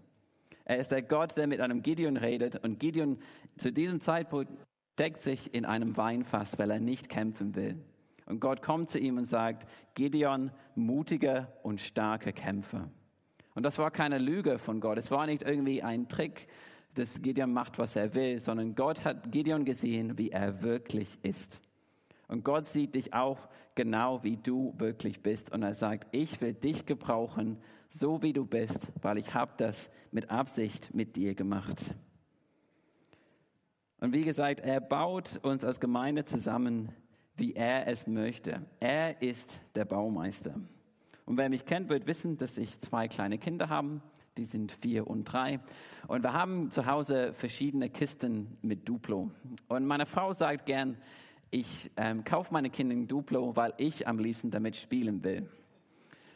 Er 0.65 0.79
ist 0.79 0.89
der 0.89 1.03
Gott, 1.03 1.37
der 1.37 1.45
mit 1.45 1.61
einem 1.61 1.83
Gideon 1.83 2.17
redet 2.17 2.63
und 2.63 2.79
Gideon 2.79 3.19
zu 3.57 3.71
diesem 3.71 3.99
Zeitpunkt 3.99 4.51
steckt 4.99 5.21
sich 5.21 5.53
in 5.53 5.63
einem 5.63 5.95
Weinfass, 5.95 6.59
weil 6.59 6.71
er 6.71 6.81
nicht 6.81 7.07
kämpfen 7.07 7.55
will. 7.55 7.77
Und 8.25 8.41
Gott 8.41 8.61
kommt 8.61 8.89
zu 8.89 8.99
ihm 8.99 9.17
und 9.17 9.23
sagt, 9.23 9.65
Gideon, 9.95 10.51
mutiger 10.75 11.53
und 11.63 11.79
starker 11.79 12.33
Kämpfer. 12.33 12.89
Und 13.55 13.63
das 13.63 13.77
war 13.77 13.91
keine 13.91 14.17
Lüge 14.17 14.59
von 14.59 14.81
Gott. 14.81 14.97
Es 14.97 15.09
war 15.09 15.25
nicht 15.25 15.41
irgendwie 15.41 15.81
ein 15.81 16.09
Trick, 16.09 16.49
dass 16.95 17.21
Gideon 17.21 17.53
macht, 17.53 17.79
was 17.79 17.95
er 17.95 18.13
will, 18.13 18.41
sondern 18.41 18.75
Gott 18.75 19.05
hat 19.05 19.31
Gideon 19.31 19.63
gesehen, 19.63 20.17
wie 20.17 20.31
er 20.31 20.63
wirklich 20.63 21.17
ist. 21.23 21.61
Und 22.27 22.43
Gott 22.43 22.65
sieht 22.65 22.93
dich 22.93 23.13
auch 23.13 23.39
genau, 23.75 24.21
wie 24.23 24.35
du 24.35 24.73
wirklich 24.79 25.23
bist. 25.23 25.49
Und 25.53 25.63
er 25.63 25.75
sagt, 25.75 26.09
ich 26.11 26.41
will 26.41 26.55
dich 26.55 26.85
gebrauchen, 26.85 27.57
so 27.87 28.21
wie 28.21 28.33
du 28.33 28.45
bist, 28.45 28.91
weil 29.01 29.17
ich 29.17 29.33
habe 29.33 29.53
das 29.55 29.89
mit 30.11 30.29
Absicht 30.29 30.93
mit 30.93 31.15
dir 31.15 31.35
gemacht. 31.35 31.95
Und 33.99 34.13
wie 34.13 34.23
gesagt, 34.23 34.61
er 34.61 34.79
baut 34.79 35.39
uns 35.43 35.65
als 35.65 35.79
Gemeinde 35.79 36.23
zusammen, 36.23 36.89
wie 37.35 37.53
er 37.53 37.87
es 37.87 38.07
möchte. 38.07 38.61
Er 38.79 39.21
ist 39.21 39.59
der 39.75 39.85
Baumeister. 39.85 40.55
Und 41.25 41.37
wer 41.37 41.49
mich 41.49 41.65
kennt, 41.65 41.89
wird 41.89 42.07
wissen, 42.07 42.37
dass 42.37 42.57
ich 42.57 42.79
zwei 42.79 43.07
kleine 43.07 43.37
Kinder 43.37 43.69
habe. 43.69 44.01
Die 44.37 44.45
sind 44.45 44.71
vier 44.71 45.07
und 45.07 45.25
drei. 45.25 45.59
Und 46.07 46.23
wir 46.23 46.33
haben 46.33 46.71
zu 46.71 46.85
Hause 46.85 47.33
verschiedene 47.33 47.89
Kisten 47.89 48.57
mit 48.61 48.87
Duplo. 48.87 49.31
Und 49.67 49.85
meine 49.85 50.05
Frau 50.05 50.33
sagt 50.33 50.65
gern, 50.65 50.97
ich 51.51 51.91
ähm, 51.97 52.23
kaufe 52.23 52.53
meine 52.53 52.69
Kinder 52.69 52.95
Duplo, 53.07 53.55
weil 53.55 53.73
ich 53.77 54.07
am 54.07 54.17
liebsten 54.17 54.49
damit 54.49 54.75
spielen 54.75 55.23
will. 55.23 55.49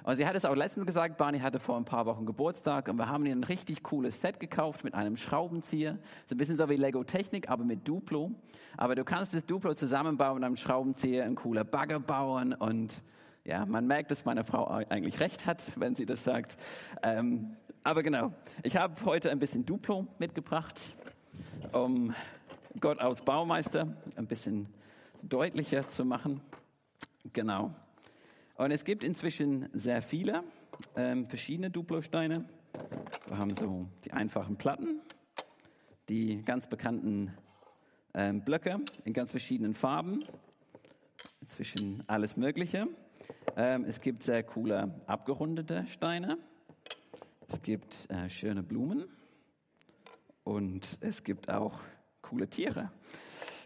Und 0.03 0.17
sie 0.17 0.27
hat 0.27 0.35
es 0.35 0.43
auch 0.43 0.55
letztens 0.55 0.85
gesagt, 0.85 1.17
Barney 1.17 1.39
hatte 1.39 1.59
vor 1.59 1.77
ein 1.77 1.85
paar 1.85 2.05
Wochen 2.05 2.25
Geburtstag 2.25 2.89
und 2.89 2.97
wir 2.97 3.07
haben 3.07 3.25
ihr 3.25 3.33
ein 3.33 3.43
richtig 3.45 3.83
cooles 3.83 4.19
Set 4.19 4.39
gekauft 4.39 4.83
mit 4.83 4.93
einem 4.93 5.15
Schraubenzieher. 5.15 5.97
So 6.25 6.35
ein 6.35 6.37
bisschen 6.37 6.57
so 6.57 6.67
wie 6.69 6.75
Lego 6.75 7.05
Technik, 7.05 7.49
aber 7.49 7.63
mit 7.63 7.87
Duplo. 7.87 8.31
Aber 8.75 8.95
du 8.95 9.05
kannst 9.05 9.33
das 9.33 9.45
Duplo 9.45 9.73
zusammenbauen 9.73 10.35
mit 10.35 10.43
einem 10.43 10.57
Schraubenzieher, 10.57 11.23
ein 11.23 11.35
cooler 11.35 11.63
Bagger 11.63 12.01
bauen 12.01 12.53
und 12.53 13.01
ja, 13.45 13.65
man 13.65 13.87
merkt, 13.87 14.11
dass 14.11 14.25
meine 14.25 14.43
Frau 14.43 14.67
eigentlich 14.67 15.19
recht 15.19 15.45
hat, 15.45 15.61
wenn 15.77 15.95
sie 15.95 16.05
das 16.05 16.23
sagt. 16.23 16.57
Ähm, 17.01 17.55
aber 17.83 18.03
genau, 18.03 18.33
ich 18.63 18.77
habe 18.77 18.93
heute 19.05 19.31
ein 19.31 19.39
bisschen 19.39 19.65
Duplo 19.65 20.07
mitgebracht, 20.19 20.79
um 21.71 22.13
Gott 22.79 22.99
als 22.99 23.21
Baumeister 23.21 23.87
ein 24.15 24.27
bisschen 24.27 24.67
deutlicher 25.21 25.87
zu 25.87 26.05
machen. 26.05 26.41
Genau. 27.31 27.73
Und 28.55 28.69
es 28.69 28.85
gibt 28.85 29.03
inzwischen 29.03 29.67
sehr 29.73 30.03
viele 30.03 30.43
ähm, 30.95 31.27
verschiedene 31.27 31.71
Duplo-Steine. 31.71 32.45
Wir 33.25 33.37
haben 33.37 33.53
so 33.55 33.87
die 34.05 34.11
einfachen 34.13 34.57
Platten, 34.57 35.01
die 36.07 36.43
ganz 36.43 36.67
bekannten 36.67 37.33
ähm, 38.13 38.41
Blöcke 38.41 38.79
in 39.05 39.13
ganz 39.13 39.31
verschiedenen 39.31 39.73
Farben, 39.73 40.23
inzwischen 41.41 42.03
alles 42.05 42.37
Mögliche. 42.37 42.87
Ähm, 43.55 43.85
es 43.85 43.99
gibt 44.01 44.21
sehr 44.21 44.43
coole 44.43 45.01
abgerundete 45.07 45.87
Steine. 45.87 46.37
Es 47.47 47.59
gibt 47.63 48.07
äh, 48.11 48.29
schöne 48.29 48.61
Blumen 48.61 49.05
und 50.43 50.99
es 51.01 51.23
gibt 51.23 51.49
auch 51.49 51.79
coole 52.21 52.47
Tiere. 52.47 52.91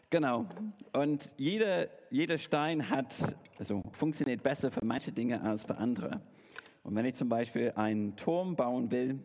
Genau. 0.09 0.45
Und 0.93 1.29
jeder, 1.35 1.89
jeder 2.09 2.37
Stein 2.37 2.89
hat, 2.89 3.13
also 3.59 3.83
funktioniert 3.91 4.41
besser 4.41 4.71
für 4.71 4.85
manche 4.85 5.11
Dinge 5.11 5.41
als 5.41 5.65
für 5.65 5.77
andere. 5.77 6.21
Und 6.83 6.95
wenn 6.95 7.05
ich 7.05 7.15
zum 7.15 7.27
Beispiel 7.27 7.73
einen 7.75 8.15
Turm 8.15 8.55
bauen 8.55 8.89
will, 8.89 9.19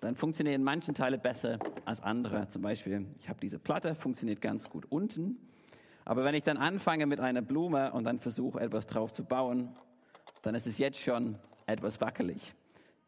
dann 0.00 0.14
funktionieren 0.14 0.62
manche 0.62 0.94
Teile 0.94 1.18
besser 1.18 1.58
als 1.84 2.00
andere. 2.00 2.48
Zum 2.48 2.62
Beispiel, 2.62 3.06
ich 3.20 3.28
habe 3.28 3.38
diese 3.40 3.58
Platte, 3.58 3.94
funktioniert 3.94 4.40
ganz 4.40 4.70
gut 4.70 4.86
unten. 4.88 5.36
Aber 6.06 6.24
wenn 6.24 6.34
ich 6.34 6.44
dann 6.44 6.56
anfange 6.56 7.04
mit 7.04 7.20
einer 7.20 7.42
Blume 7.42 7.92
und 7.92 8.04
dann 8.04 8.18
versuche, 8.18 8.60
etwas 8.60 8.86
drauf 8.86 9.12
zu 9.12 9.24
bauen, 9.24 9.74
dann 10.40 10.54
ist 10.54 10.66
es 10.66 10.78
jetzt 10.78 11.00
schon 11.00 11.38
etwas 11.66 12.00
wackelig. 12.00 12.54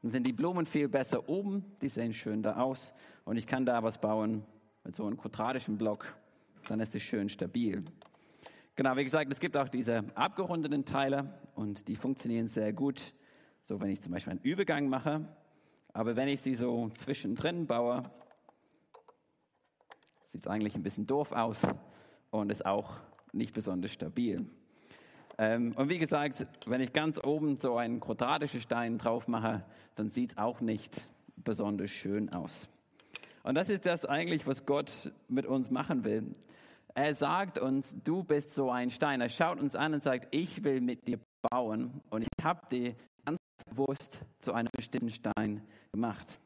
Dann 0.02 0.10
sind 0.10 0.26
die 0.26 0.32
Blumen 0.32 0.66
viel 0.66 0.88
besser 0.88 1.28
oben, 1.28 1.64
die 1.80 1.88
sehen 1.88 2.12
schön 2.12 2.42
da 2.42 2.56
aus 2.56 2.92
und 3.24 3.36
ich 3.36 3.46
kann 3.46 3.64
da 3.64 3.82
was 3.82 3.98
bauen, 3.98 4.44
mit 4.88 4.96
so 4.96 5.04
einem 5.04 5.18
quadratischen 5.18 5.76
Block, 5.76 6.16
dann 6.66 6.80
ist 6.80 6.94
es 6.94 7.02
schön 7.02 7.28
stabil. 7.28 7.84
Genau, 8.74 8.96
wie 8.96 9.04
gesagt, 9.04 9.30
es 9.30 9.38
gibt 9.38 9.54
auch 9.54 9.68
diese 9.68 10.02
abgerundeten 10.14 10.86
Teile 10.86 11.34
und 11.54 11.88
die 11.88 11.94
funktionieren 11.94 12.48
sehr 12.48 12.72
gut. 12.72 13.12
So, 13.64 13.82
wenn 13.82 13.90
ich 13.90 14.00
zum 14.00 14.12
Beispiel 14.12 14.30
einen 14.30 14.40
Übergang 14.40 14.88
mache, 14.88 15.28
aber 15.92 16.16
wenn 16.16 16.26
ich 16.28 16.40
sie 16.40 16.54
so 16.54 16.88
zwischendrin 16.94 17.66
baue, 17.66 18.02
sieht 20.32 20.40
es 20.40 20.46
eigentlich 20.46 20.74
ein 20.74 20.82
bisschen 20.82 21.06
doof 21.06 21.32
aus 21.32 21.60
und 22.30 22.50
ist 22.50 22.64
auch 22.64 22.96
nicht 23.34 23.52
besonders 23.52 23.90
stabil. 23.92 24.46
Ähm, 25.36 25.74
und 25.76 25.90
wie 25.90 25.98
gesagt, 25.98 26.46
wenn 26.64 26.80
ich 26.80 26.94
ganz 26.94 27.22
oben 27.22 27.58
so 27.58 27.76
einen 27.76 28.00
quadratischen 28.00 28.62
Stein 28.62 28.96
drauf 28.96 29.28
mache, 29.28 29.66
dann 29.96 30.08
sieht 30.08 30.30
es 30.30 30.38
auch 30.38 30.62
nicht 30.62 31.10
besonders 31.36 31.90
schön 31.90 32.32
aus. 32.32 32.70
Und 33.42 33.54
das 33.54 33.68
ist 33.68 33.86
das 33.86 34.04
eigentlich, 34.04 34.46
was 34.46 34.66
Gott 34.66 35.12
mit 35.28 35.46
uns 35.46 35.70
machen 35.70 36.04
will. 36.04 36.32
Er 36.94 37.14
sagt 37.14 37.58
uns, 37.58 37.94
du 38.04 38.24
bist 38.24 38.54
so 38.54 38.70
ein 38.70 38.90
Stein. 38.90 39.20
Er 39.20 39.28
schaut 39.28 39.60
uns 39.60 39.76
an 39.76 39.94
und 39.94 40.02
sagt, 40.02 40.28
ich 40.34 40.64
will 40.64 40.80
mit 40.80 41.06
dir 41.06 41.20
bauen 41.50 42.00
und 42.10 42.22
ich 42.22 42.44
habe 42.44 42.60
dir 42.70 42.94
ganz 43.24 43.38
bewusst 43.70 44.22
zu 44.40 44.52
einem 44.52 44.68
bestimmten 44.76 45.10
Stein 45.10 45.62
gemacht. 45.92 46.40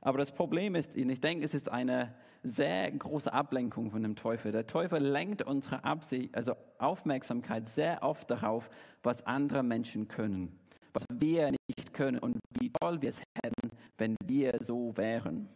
Aber 0.00 0.18
das 0.18 0.32
Problem 0.32 0.74
ist, 0.74 0.96
und 0.96 1.10
ich 1.10 1.20
denke, 1.20 1.44
es 1.44 1.54
ist 1.54 1.70
eine 1.70 2.14
sehr 2.42 2.90
große 2.92 3.32
Ablenkung 3.32 3.90
von 3.90 4.02
dem 4.02 4.16
Teufel. 4.16 4.52
Der 4.52 4.66
Teufel 4.66 5.02
lenkt 5.02 5.42
unsere 5.42 5.82
Absicht, 5.82 6.34
also 6.34 6.54
Aufmerksamkeit 6.78 7.68
sehr 7.68 8.02
oft 8.02 8.30
darauf, 8.30 8.68
was 9.02 9.26
andere 9.26 9.62
Menschen 9.62 10.08
können, 10.08 10.58
was 10.92 11.04
wir 11.10 11.52
nicht 11.52 11.94
können 11.94 12.18
und 12.18 12.38
wie 12.60 12.70
toll 12.80 13.00
wir 13.00 13.10
es 13.10 13.18
hätten, 13.42 13.70
wenn 13.96 14.16
wir 14.26 14.58
so 14.60 14.94
wären. 14.96 15.48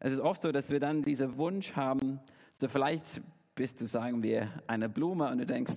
Es 0.00 0.12
ist 0.12 0.20
oft 0.20 0.42
so, 0.42 0.52
dass 0.52 0.70
wir 0.70 0.80
dann 0.80 1.02
diesen 1.02 1.36
Wunsch 1.38 1.74
haben, 1.74 2.20
so 2.56 2.68
vielleicht 2.68 3.20
bist 3.54 3.80
du, 3.80 3.86
sagen 3.86 4.22
wir, 4.22 4.50
eine 4.66 4.88
Blume 4.88 5.30
und 5.30 5.38
du 5.38 5.46
denkst, 5.46 5.74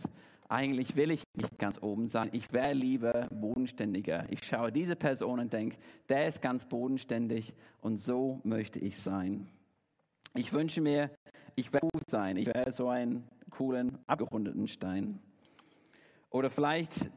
eigentlich 0.49 0.95
will 0.95 1.11
ich 1.11 1.23
nicht 1.35 1.57
ganz 1.59 1.81
oben 1.81 2.07
sein. 2.07 2.29
Ich 2.33 2.51
wäre 2.51 2.73
lieber 2.73 3.27
bodenständiger. 3.31 4.25
Ich 4.29 4.43
schaue 4.43 4.71
diese 4.71 4.95
Person 4.95 5.39
und 5.39 5.53
denke, 5.53 5.77
der 6.09 6.27
ist 6.27 6.41
ganz 6.41 6.65
bodenständig 6.65 7.53
und 7.81 7.97
so 7.97 8.41
möchte 8.43 8.79
ich 8.79 8.99
sein. 8.99 9.47
Ich 10.33 10.51
wünsche 10.51 10.81
mir, 10.81 11.11
ich 11.55 11.71
wäre 11.71 11.87
gut 11.93 12.09
sein. 12.09 12.37
Ich 12.37 12.47
wäre 12.47 12.71
so 12.71 12.89
einen 12.89 13.27
coolen, 13.51 13.97
abgerundeten 14.07 14.67
Stein. 14.67 15.19
Oder 16.29 16.49
vielleicht 16.49 17.11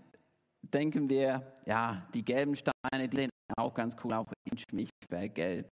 denken 0.62 1.08
wir, 1.08 1.42
ja, 1.66 2.06
die 2.14 2.24
gelben 2.24 2.54
Steine, 2.56 3.08
die 3.08 3.16
sehen 3.16 3.30
auch 3.56 3.74
ganz 3.74 3.96
cool 4.04 4.12
aus. 4.14 4.26
Ich 4.44 4.52
wünsche 4.52 4.66
mich, 4.72 4.88
ich 5.00 5.10
wäre 5.10 5.28
gelb. 5.28 5.68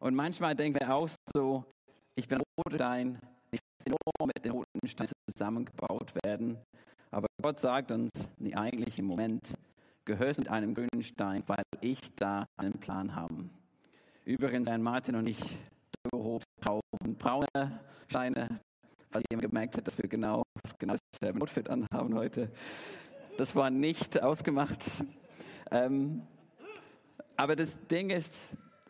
Und 0.00 0.14
manchmal 0.14 0.56
denken 0.56 0.80
wir 0.80 0.94
auch 0.94 1.08
so, 1.34 1.62
ich 2.14 2.26
bin 2.26 2.38
ein 2.38 2.44
roter 2.58 2.76
Stein, 2.76 3.18
nur 3.86 4.26
mit 4.26 4.42
den 4.42 4.52
roten 4.52 4.86
Steinen 4.86 5.12
zusammengebaut 5.30 6.14
werden. 6.24 6.56
Aber 7.10 7.26
Gott 7.42 7.58
sagt 7.58 7.90
uns, 7.90 8.10
nee, 8.38 8.54
eigentlich 8.54 8.98
im 8.98 9.04
Moment 9.04 9.54
gehörst 10.06 10.38
mit 10.38 10.48
einem 10.48 10.74
grünen 10.74 11.02
Stein, 11.02 11.42
weil 11.46 11.62
ich 11.82 12.00
da 12.16 12.46
einen 12.56 12.78
Plan 12.80 13.14
habe. 13.14 13.50
Übrigens, 14.24 14.70
Herrn 14.70 14.82
Martin 14.82 15.16
und 15.16 15.26
ich, 15.26 15.38
grau 16.10 16.40
und 17.02 17.18
braune 17.18 17.80
Steine, 18.08 18.58
weil 19.12 19.22
jemand 19.30 19.50
gemerkt 19.50 19.76
hat, 19.76 19.86
dass 19.86 19.98
wir 19.98 20.08
genau 20.08 20.42
das 20.62 20.78
genau 20.78 20.96
dasselbe 21.12 21.42
Outfit 21.42 21.68
anhaben 21.68 22.14
heute. 22.14 22.50
Das 23.36 23.54
war 23.54 23.68
nicht 23.68 24.22
ausgemacht. 24.22 24.82
Ähm, 25.70 26.22
aber 27.36 27.54
das 27.54 27.76
Ding 27.88 28.10
ist, 28.10 28.34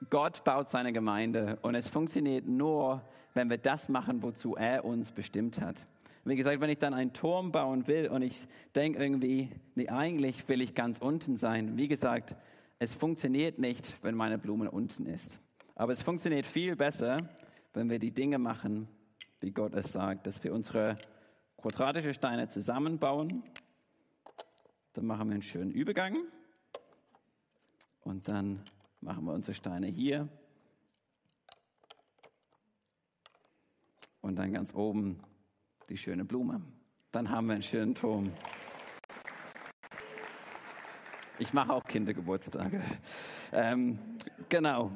Gott 0.09 0.45
baut 0.45 0.69
seine 0.71 0.93
Gemeinde 0.93 1.59
und 1.63 1.75
es 1.75 1.89
funktioniert 1.89 2.47
nur, 2.47 3.03
wenn 3.35 3.51
wir 3.51 3.59
das 3.59 3.89
machen, 3.89 4.23
wozu 4.23 4.57
er 4.57 4.85
uns 4.85 5.13
bestimmt 5.13 5.61
hat. 5.61 5.85
Wie 6.25 6.37
gesagt, 6.37 6.61
wenn 6.61 6.71
ich 6.71 6.79
dann 6.79 6.95
einen 6.95 7.13
Turm 7.13 7.53
bauen 7.53 7.87
will 7.87 8.09
und 8.09 8.23
ich 8.23 8.47
denke 8.75 9.03
irgendwie, 9.03 9.51
nee, 9.75 9.89
eigentlich 9.89 10.49
will 10.49 10.61
ich 10.61 10.75
ganz 10.75 10.99
unten 10.99 11.37
sein. 11.37 11.77
Wie 11.77 11.89
gesagt, 11.89 12.35
es 12.79 12.95
funktioniert 12.95 13.59
nicht, 13.59 13.97
wenn 14.03 14.15
meine 14.15 14.39
Blume 14.39 14.71
unten 14.71 15.07
ist. 15.07 15.41
Aber 15.75 15.93
es 15.93 16.03
funktioniert 16.03 16.47
viel 16.47 16.77
besser, 16.77 17.17
wenn 17.73 17.91
wir 17.91 17.99
die 17.99 18.11
Dinge 18.11 18.39
machen, 18.39 18.89
wie 19.41 19.51
Gott 19.51 19.75
es 19.75 19.93
sagt, 19.93 20.27
dass 20.27 20.43
wir 20.45 20.53
unsere 20.55 20.99
quadratische 21.57 22.15
Steine 22.15 22.49
zusammenbauen. 22.49 23.43
Dann 24.93 25.07
machen 25.07 25.29
wir 25.29 25.35
einen 25.35 25.43
schönen 25.43 25.71
Übergang 25.71 26.17
und 28.03 28.29
dann 28.29 28.65
machen 29.01 29.25
wir 29.25 29.33
unsere 29.33 29.55
Steine 29.55 29.87
hier. 29.87 30.29
Und 34.21 34.37
dann 34.37 34.53
ganz 34.53 34.75
oben 34.75 35.21
die 35.89 35.97
schöne 35.97 36.25
Blume. 36.25 36.61
Dann 37.11 37.31
haben 37.31 37.47
wir 37.47 37.55
einen 37.55 37.63
schönen 37.63 37.95
Turm. 37.95 38.33
Ich 41.39 41.53
mache 41.55 41.73
auch 41.73 41.85
Kindergeburtstage. 41.85 42.83
Ähm, 43.53 43.99
genau. 44.49 44.93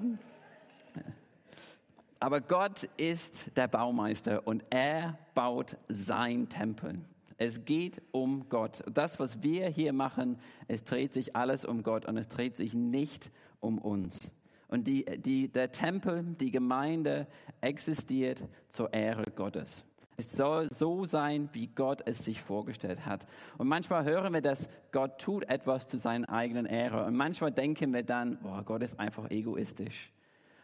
Aber 2.21 2.41
Gott 2.41 2.85
ist 2.97 3.33
der 3.57 3.67
Baumeister 3.67 4.47
und 4.47 4.63
er 4.71 5.19
baut 5.35 5.77
sein 5.89 6.49
Tempel. 6.49 7.01
Es 7.37 7.65
geht 7.65 8.01
um 8.13 8.49
Gott. 8.49 8.83
Das, 8.93 9.19
was 9.19 9.43
wir 9.43 9.69
hier 9.69 9.93
machen, 9.93 10.39
es 10.69 10.85
dreht 10.85 11.13
sich 11.13 11.35
alles 11.35 11.65
um 11.65 11.83
Gott 11.83 12.07
und 12.07 12.17
es 12.17 12.29
dreht 12.29 12.57
sich 12.57 12.75
nicht 12.75 13.31
um 13.61 13.79
uns. 13.79 14.31
Und 14.69 14.89
die, 14.89 15.05
die, 15.05 15.49
der 15.49 15.73
Tempel, 15.73 16.25
die 16.41 16.51
Gemeinde 16.51 17.27
existiert 17.61 18.43
zur 18.69 18.93
Ehre 18.93 19.25
Gottes. 19.35 19.85
Es 20.17 20.31
soll 20.33 20.71
so 20.73 21.05
sein, 21.05 21.49
wie 21.53 21.67
Gott 21.67 22.03
es 22.07 22.25
sich 22.25 22.41
vorgestellt 22.41 23.05
hat. 23.05 23.27
Und 23.59 23.67
manchmal 23.67 24.05
hören 24.05 24.33
wir, 24.33 24.41
dass 24.41 24.69
Gott 24.93 25.21
tut 25.21 25.49
etwas 25.49 25.89
zu 25.89 25.99
seiner 25.99 26.29
eigenen 26.29 26.67
Ehre. 26.67 27.05
Und 27.05 27.17
manchmal 27.17 27.51
denken 27.51 27.93
wir 27.93 28.05
dann, 28.05 28.39
boah, 28.41 28.63
Gott 28.63 28.83
ist 28.83 28.99
einfach 29.01 29.31
egoistisch. 29.31 30.13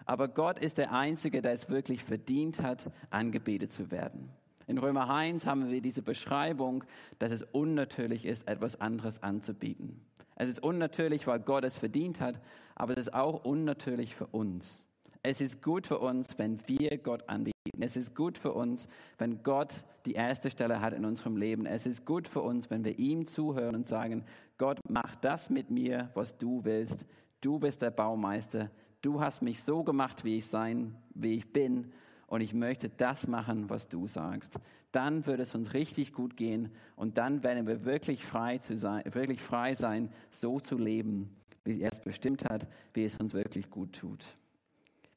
Aber 0.06 0.28
Gott 0.28 0.58
ist 0.60 0.78
der 0.78 0.92
Einzige, 0.92 1.42
der 1.42 1.52
es 1.52 1.68
wirklich 1.68 2.04
verdient 2.04 2.60
hat, 2.60 2.90
angebetet 3.10 3.72
zu 3.72 3.90
werden. 3.90 4.30
In 4.70 4.78
Römer 4.78 5.10
1 5.10 5.46
haben 5.46 5.68
wir 5.68 5.80
diese 5.80 6.00
Beschreibung, 6.00 6.84
dass 7.18 7.32
es 7.32 7.42
unnatürlich 7.42 8.24
ist, 8.24 8.46
etwas 8.46 8.80
anderes 8.80 9.20
anzubieten. 9.20 10.00
Es 10.36 10.48
ist 10.48 10.62
unnatürlich, 10.62 11.26
weil 11.26 11.40
Gott 11.40 11.64
es 11.64 11.76
verdient 11.76 12.20
hat, 12.20 12.40
aber 12.76 12.92
es 12.92 13.06
ist 13.06 13.14
auch 13.14 13.44
unnatürlich 13.44 14.14
für 14.14 14.28
uns. 14.28 14.80
Es 15.24 15.40
ist 15.40 15.60
gut 15.60 15.88
für 15.88 15.98
uns, 15.98 16.38
wenn 16.38 16.60
wir 16.68 16.98
Gott 16.98 17.28
anbieten. 17.28 17.58
Es 17.80 17.96
ist 17.96 18.14
gut 18.14 18.38
für 18.38 18.52
uns, 18.52 18.86
wenn 19.18 19.42
Gott 19.42 19.82
die 20.06 20.12
erste 20.12 20.52
Stelle 20.52 20.80
hat 20.80 20.94
in 20.94 21.04
unserem 21.04 21.36
Leben. 21.36 21.66
Es 21.66 21.84
ist 21.84 22.06
gut 22.06 22.28
für 22.28 22.40
uns, 22.40 22.70
wenn 22.70 22.84
wir 22.84 22.96
ihm 22.96 23.26
zuhören 23.26 23.74
und 23.74 23.88
sagen, 23.88 24.24
Gott, 24.56 24.78
mach 24.88 25.16
das 25.16 25.50
mit 25.50 25.72
mir, 25.72 26.10
was 26.14 26.38
du 26.38 26.64
willst. 26.64 27.06
Du 27.40 27.58
bist 27.58 27.82
der 27.82 27.90
Baumeister. 27.90 28.70
Du 29.02 29.20
hast 29.20 29.42
mich 29.42 29.64
so 29.64 29.82
gemacht, 29.82 30.22
wie 30.22 30.38
ich 30.38 30.46
sein, 30.46 30.94
wie 31.12 31.34
ich 31.34 31.52
bin 31.52 31.90
und 32.30 32.40
ich 32.40 32.54
möchte 32.54 32.88
das 32.88 33.26
machen, 33.26 33.68
was 33.68 33.88
du 33.88 34.06
sagst. 34.06 34.54
Dann 34.92 35.26
wird 35.26 35.40
es 35.40 35.54
uns 35.54 35.74
richtig 35.74 36.12
gut 36.12 36.36
gehen 36.36 36.70
und 36.96 37.18
dann 37.18 37.42
werden 37.42 37.66
wir 37.66 37.84
wirklich 37.84 38.24
frei, 38.24 38.58
zu 38.58 38.78
sein, 38.78 39.02
wirklich 39.12 39.42
frei 39.42 39.74
sein, 39.74 40.10
so 40.30 40.60
zu 40.60 40.78
leben, 40.78 41.36
wie 41.64 41.82
er 41.82 41.92
es 41.92 41.98
bestimmt 41.98 42.44
hat, 42.48 42.68
wie 42.94 43.04
es 43.04 43.16
uns 43.16 43.34
wirklich 43.34 43.68
gut 43.68 43.92
tut. 43.98 44.24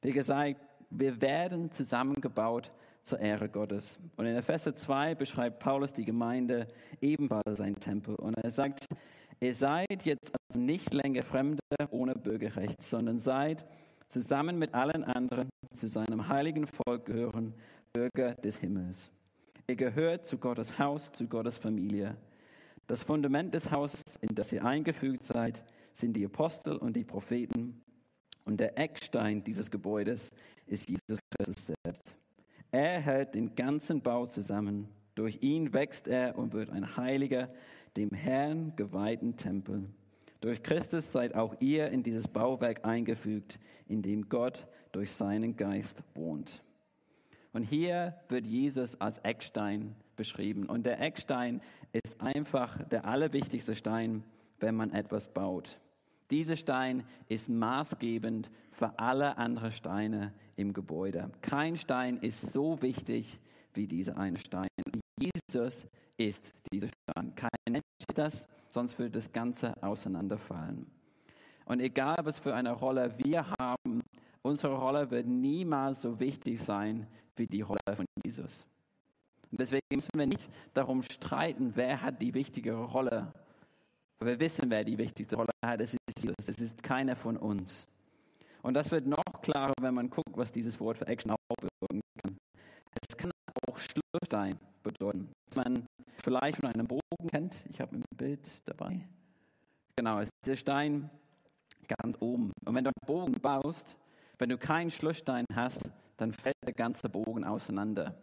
Wie 0.02 0.10
gesagt, 0.10 0.60
wir 0.90 1.20
werden 1.20 1.70
zusammengebaut 1.70 2.72
zur 3.02 3.20
Ehre 3.20 3.48
Gottes. 3.48 3.98
Und 4.16 4.26
in 4.26 4.34
Epheser 4.34 4.74
2 4.74 5.14
beschreibt 5.14 5.60
Paulus 5.60 5.92
die 5.92 6.04
Gemeinde 6.04 6.66
ebenfalls 7.00 7.58
sein 7.58 7.76
Tempel. 7.76 8.16
Und 8.16 8.36
er 8.38 8.50
sagt, 8.50 8.86
ihr 9.38 9.54
seid 9.54 10.04
jetzt 10.04 10.32
also 10.48 10.60
nicht 10.60 10.92
länger 10.92 11.22
Fremde 11.22 11.60
ohne 11.90 12.14
Bürgerrecht, 12.14 12.82
sondern 12.82 13.20
seid 13.20 13.64
zusammen 14.08 14.58
mit 14.58 14.74
allen 14.74 15.04
anderen 15.04 15.48
zu 15.74 15.88
seinem 15.88 16.28
heiligen 16.28 16.66
Volk 16.66 17.06
gehören, 17.06 17.54
Bürger 17.92 18.34
des 18.34 18.56
Himmels. 18.56 19.10
Ihr 19.66 19.76
gehört 19.76 20.26
zu 20.26 20.38
Gottes 20.38 20.78
Haus, 20.78 21.12
zu 21.12 21.26
Gottes 21.26 21.58
Familie. 21.58 22.16
Das 22.86 23.02
Fundament 23.02 23.54
des 23.54 23.70
Hauses, 23.70 24.02
in 24.20 24.34
das 24.34 24.52
ihr 24.52 24.64
eingefügt 24.64 25.22
seid, 25.22 25.64
sind 25.94 26.14
die 26.14 26.24
Apostel 26.26 26.76
und 26.76 26.96
die 26.96 27.04
Propheten. 27.04 27.82
Und 28.44 28.58
der 28.58 28.78
Eckstein 28.78 29.42
dieses 29.42 29.70
Gebäudes 29.70 30.30
ist 30.66 30.88
Jesus 30.88 31.18
Christus 31.30 31.72
selbst. 31.84 32.16
Er 32.70 33.00
hält 33.00 33.34
den 33.34 33.54
ganzen 33.54 34.02
Bau 34.02 34.26
zusammen. 34.26 34.88
Durch 35.14 35.42
ihn 35.42 35.72
wächst 35.72 36.08
er 36.08 36.36
und 36.36 36.52
wird 36.52 36.70
ein 36.70 36.96
heiliger, 36.96 37.48
dem 37.96 38.10
Herrn 38.10 38.74
geweihten 38.76 39.36
Tempel. 39.36 39.88
Durch 40.44 40.62
Christus 40.62 41.10
seid 41.10 41.34
auch 41.34 41.56
ihr 41.60 41.88
in 41.88 42.02
dieses 42.02 42.28
Bauwerk 42.28 42.84
eingefügt, 42.84 43.58
in 43.88 44.02
dem 44.02 44.28
Gott 44.28 44.66
durch 44.92 45.10
seinen 45.10 45.56
Geist 45.56 46.02
wohnt. 46.12 46.62
Und 47.54 47.62
hier 47.62 48.14
wird 48.28 48.46
Jesus 48.46 49.00
als 49.00 49.16
Eckstein 49.20 49.94
beschrieben. 50.16 50.66
Und 50.66 50.84
der 50.84 51.00
Eckstein 51.00 51.62
ist 51.94 52.20
einfach 52.20 52.76
der 52.88 53.06
allerwichtigste 53.06 53.74
Stein, 53.74 54.22
wenn 54.60 54.74
man 54.74 54.92
etwas 54.92 55.28
baut. 55.28 55.78
Dieser 56.30 56.56
Stein 56.56 57.04
ist 57.28 57.48
maßgebend 57.48 58.50
für 58.70 58.98
alle 58.98 59.38
anderen 59.38 59.72
Steine 59.72 60.34
im 60.56 60.74
Gebäude. 60.74 61.30
Kein 61.40 61.76
Stein 61.76 62.18
ist 62.18 62.52
so 62.52 62.82
wichtig 62.82 63.40
wie 63.72 63.86
dieser 63.86 64.18
eine 64.18 64.36
Stein. 64.36 64.68
Jesus 65.18 65.86
ist 66.16 66.52
dieser 66.72 66.88
Stein. 66.88 67.34
Kein 67.34 67.50
Mensch 67.68 67.84
ist 68.00 68.18
das, 68.18 68.46
sonst 68.70 68.98
würde 68.98 69.12
das 69.12 69.32
Ganze 69.32 69.80
auseinanderfallen. 69.82 70.86
Und 71.66 71.80
egal, 71.80 72.16
was 72.22 72.38
für 72.38 72.54
eine 72.54 72.72
Rolle 72.72 73.14
wir 73.18 73.46
haben, 73.58 74.02
unsere 74.42 74.74
Rolle 74.74 75.10
wird 75.10 75.26
niemals 75.26 76.02
so 76.02 76.20
wichtig 76.20 76.62
sein 76.62 77.06
wie 77.36 77.46
die 77.46 77.62
Rolle 77.62 77.78
von 77.94 78.04
Jesus. 78.24 78.66
Und 79.50 79.60
deswegen 79.60 79.86
müssen 79.92 80.10
wir 80.14 80.26
nicht 80.26 80.48
darum 80.74 81.02
streiten, 81.02 81.72
wer 81.74 82.02
hat 82.02 82.20
die 82.20 82.34
wichtigere 82.34 82.84
Rolle. 82.84 83.32
Wir 84.20 84.38
wissen, 84.40 84.70
wer 84.70 84.84
die 84.84 84.98
wichtigste 84.98 85.36
Rolle 85.36 85.50
hat. 85.64 85.80
Es 85.80 85.94
ist 85.94 86.22
Jesus. 86.22 86.34
Es 86.48 86.58
ist 86.60 86.82
keiner 86.82 87.16
von 87.16 87.36
uns. 87.36 87.86
Und 88.62 88.74
das 88.74 88.90
wird 88.90 89.06
noch 89.06 89.22
klarer, 89.42 89.74
wenn 89.80 89.94
man 89.94 90.08
guckt, 90.08 90.36
was 90.36 90.50
dieses 90.50 90.80
Wort 90.80 90.98
für 90.98 91.06
Action 91.06 91.30
auch 91.30 91.56
bewirken 91.56 92.00
kann. 92.22 92.36
Es 93.08 93.16
kann 93.16 93.30
auch 93.74 93.78
Schlussstein 93.78 94.58
bedeuten. 94.82 95.28
Was 95.48 95.56
man 95.56 95.86
vielleicht 96.22 96.58
von 96.58 96.68
einem 96.70 96.86
Bogen 96.86 97.28
kennt. 97.30 97.56
Ich 97.70 97.80
habe 97.80 97.96
ein 97.96 98.04
Bild 98.16 98.40
dabei. 98.66 99.00
Genau, 99.96 100.20
es 100.20 100.28
ist 100.28 100.46
der 100.46 100.56
Stein 100.56 101.10
ganz 101.98 102.16
oben. 102.20 102.52
Und 102.64 102.74
wenn 102.74 102.84
du 102.84 102.90
einen 102.90 103.06
Bogen 103.06 103.40
baust, 103.40 103.96
Wenn 104.38 104.48
du 104.48 104.58
keinen 104.58 104.90
Schlussstein 104.90 105.46
hast, 105.54 105.80
dann 106.16 106.32
fällt 106.32 106.56
der 106.66 106.74
ganze 106.74 107.08
Bogen 107.08 107.44
auseinander. 107.44 108.16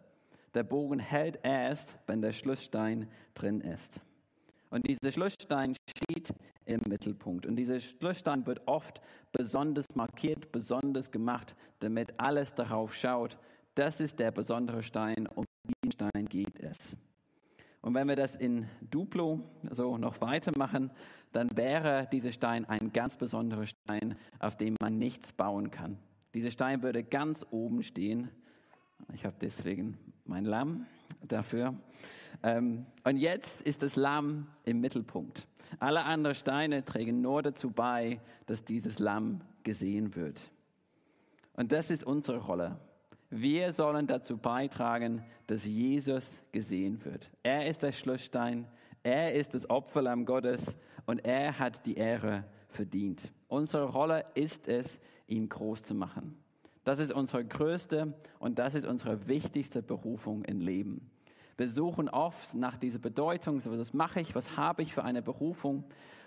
Der 0.53 0.63
Bogen 0.63 0.99
hält 0.99 1.39
erst, 1.43 1.97
wenn 2.05 2.21
der 2.21 2.33
Schlussstein 2.33 3.07
drin 3.33 3.61
ist. 3.61 4.01
Und 4.69 4.85
dieser 4.87 5.11
Schlussstein 5.11 5.75
steht 5.89 6.33
im 6.65 6.81
Mittelpunkt. 6.87 7.45
Und 7.45 7.55
dieser 7.55 7.79
Schlussstein 7.79 8.45
wird 8.45 8.61
oft 8.67 9.01
besonders 9.31 9.85
markiert, 9.95 10.51
besonders 10.51 11.11
gemacht, 11.11 11.55
damit 11.79 12.13
alles 12.17 12.53
darauf 12.53 12.93
schaut. 12.93 13.37
Das 13.75 13.99
ist 13.99 14.19
der 14.19 14.31
besondere 14.31 14.83
Stein, 14.83 15.27
um 15.27 15.45
diesen 15.65 15.91
Stein 15.93 16.25
geht 16.25 16.59
es. 16.59 16.77
Und 17.81 17.95
wenn 17.95 18.07
wir 18.07 18.15
das 18.15 18.35
in 18.35 18.67
Duplo 18.81 19.39
so 19.71 19.97
noch 19.97 20.21
weitermachen, 20.21 20.91
dann 21.31 21.49
wäre 21.55 22.07
dieser 22.11 22.31
Stein 22.31 22.65
ein 22.65 22.91
ganz 22.91 23.15
besonderer 23.15 23.65
Stein, 23.65 24.15
auf 24.39 24.55
dem 24.55 24.75
man 24.81 24.97
nichts 24.97 25.31
bauen 25.31 25.71
kann. 25.71 25.97
Dieser 26.33 26.51
Stein 26.51 26.83
würde 26.83 27.03
ganz 27.03 27.45
oben 27.49 27.81
stehen. 27.81 28.29
Ich 29.13 29.25
habe 29.25 29.35
deswegen 29.41 29.97
mein 30.25 30.45
Lamm 30.45 30.85
dafür. 31.27 31.73
Ähm, 32.43 32.85
und 33.03 33.17
jetzt 33.17 33.61
ist 33.61 33.81
das 33.81 33.95
Lamm 33.95 34.47
im 34.63 34.79
Mittelpunkt. 34.79 35.47
Alle 35.79 36.03
anderen 36.03 36.35
Steine 36.35 36.83
tragen 36.85 37.21
nur 37.21 37.41
dazu 37.41 37.71
bei, 37.71 38.19
dass 38.45 38.63
dieses 38.63 38.99
Lamm 38.99 39.41
gesehen 39.63 40.15
wird. 40.15 40.51
Und 41.53 41.71
das 41.71 41.89
ist 41.89 42.03
unsere 42.03 42.39
Rolle. 42.39 42.79
Wir 43.33 43.71
sollen 43.71 44.07
dazu 44.07 44.37
beitragen, 44.37 45.23
dass 45.47 45.65
Jesus 45.65 46.41
gesehen 46.51 47.03
wird. 47.05 47.31
Er 47.43 47.65
ist 47.65 47.81
der 47.81 47.93
Schlussstein, 47.93 48.67
er 49.03 49.33
ist 49.33 49.53
das 49.53 49.69
Opferlamm 49.69 50.25
Gottes 50.25 50.77
und 51.05 51.19
er 51.19 51.57
hat 51.57 51.85
die 51.85 51.95
Ehre 51.95 52.43
verdient. 52.67 53.31
Unsere 53.47 53.85
Rolle 53.85 54.25
ist 54.33 54.67
es, 54.67 54.99
ihn 55.27 55.47
groß 55.47 55.81
zu 55.81 55.95
machen. 55.95 56.37
Das 56.83 56.99
ist 56.99 57.13
unsere 57.13 57.45
größte 57.45 58.13
und 58.39 58.59
das 58.59 58.75
ist 58.75 58.85
unsere 58.85 59.25
wichtigste 59.29 59.81
Berufung 59.81 60.43
im 60.43 60.59
Leben. 60.59 61.09
Wir 61.55 61.69
suchen 61.69 62.09
oft 62.09 62.53
nach 62.53 62.75
dieser 62.75 62.99
Bedeutung, 62.99 63.61
was 63.63 63.93
mache 63.93 64.19
ich, 64.19 64.35
was 64.35 64.57
habe 64.57 64.81
ich 64.81 64.93
für 64.93 65.05
eine 65.05 65.21
Berufung. 65.21 65.85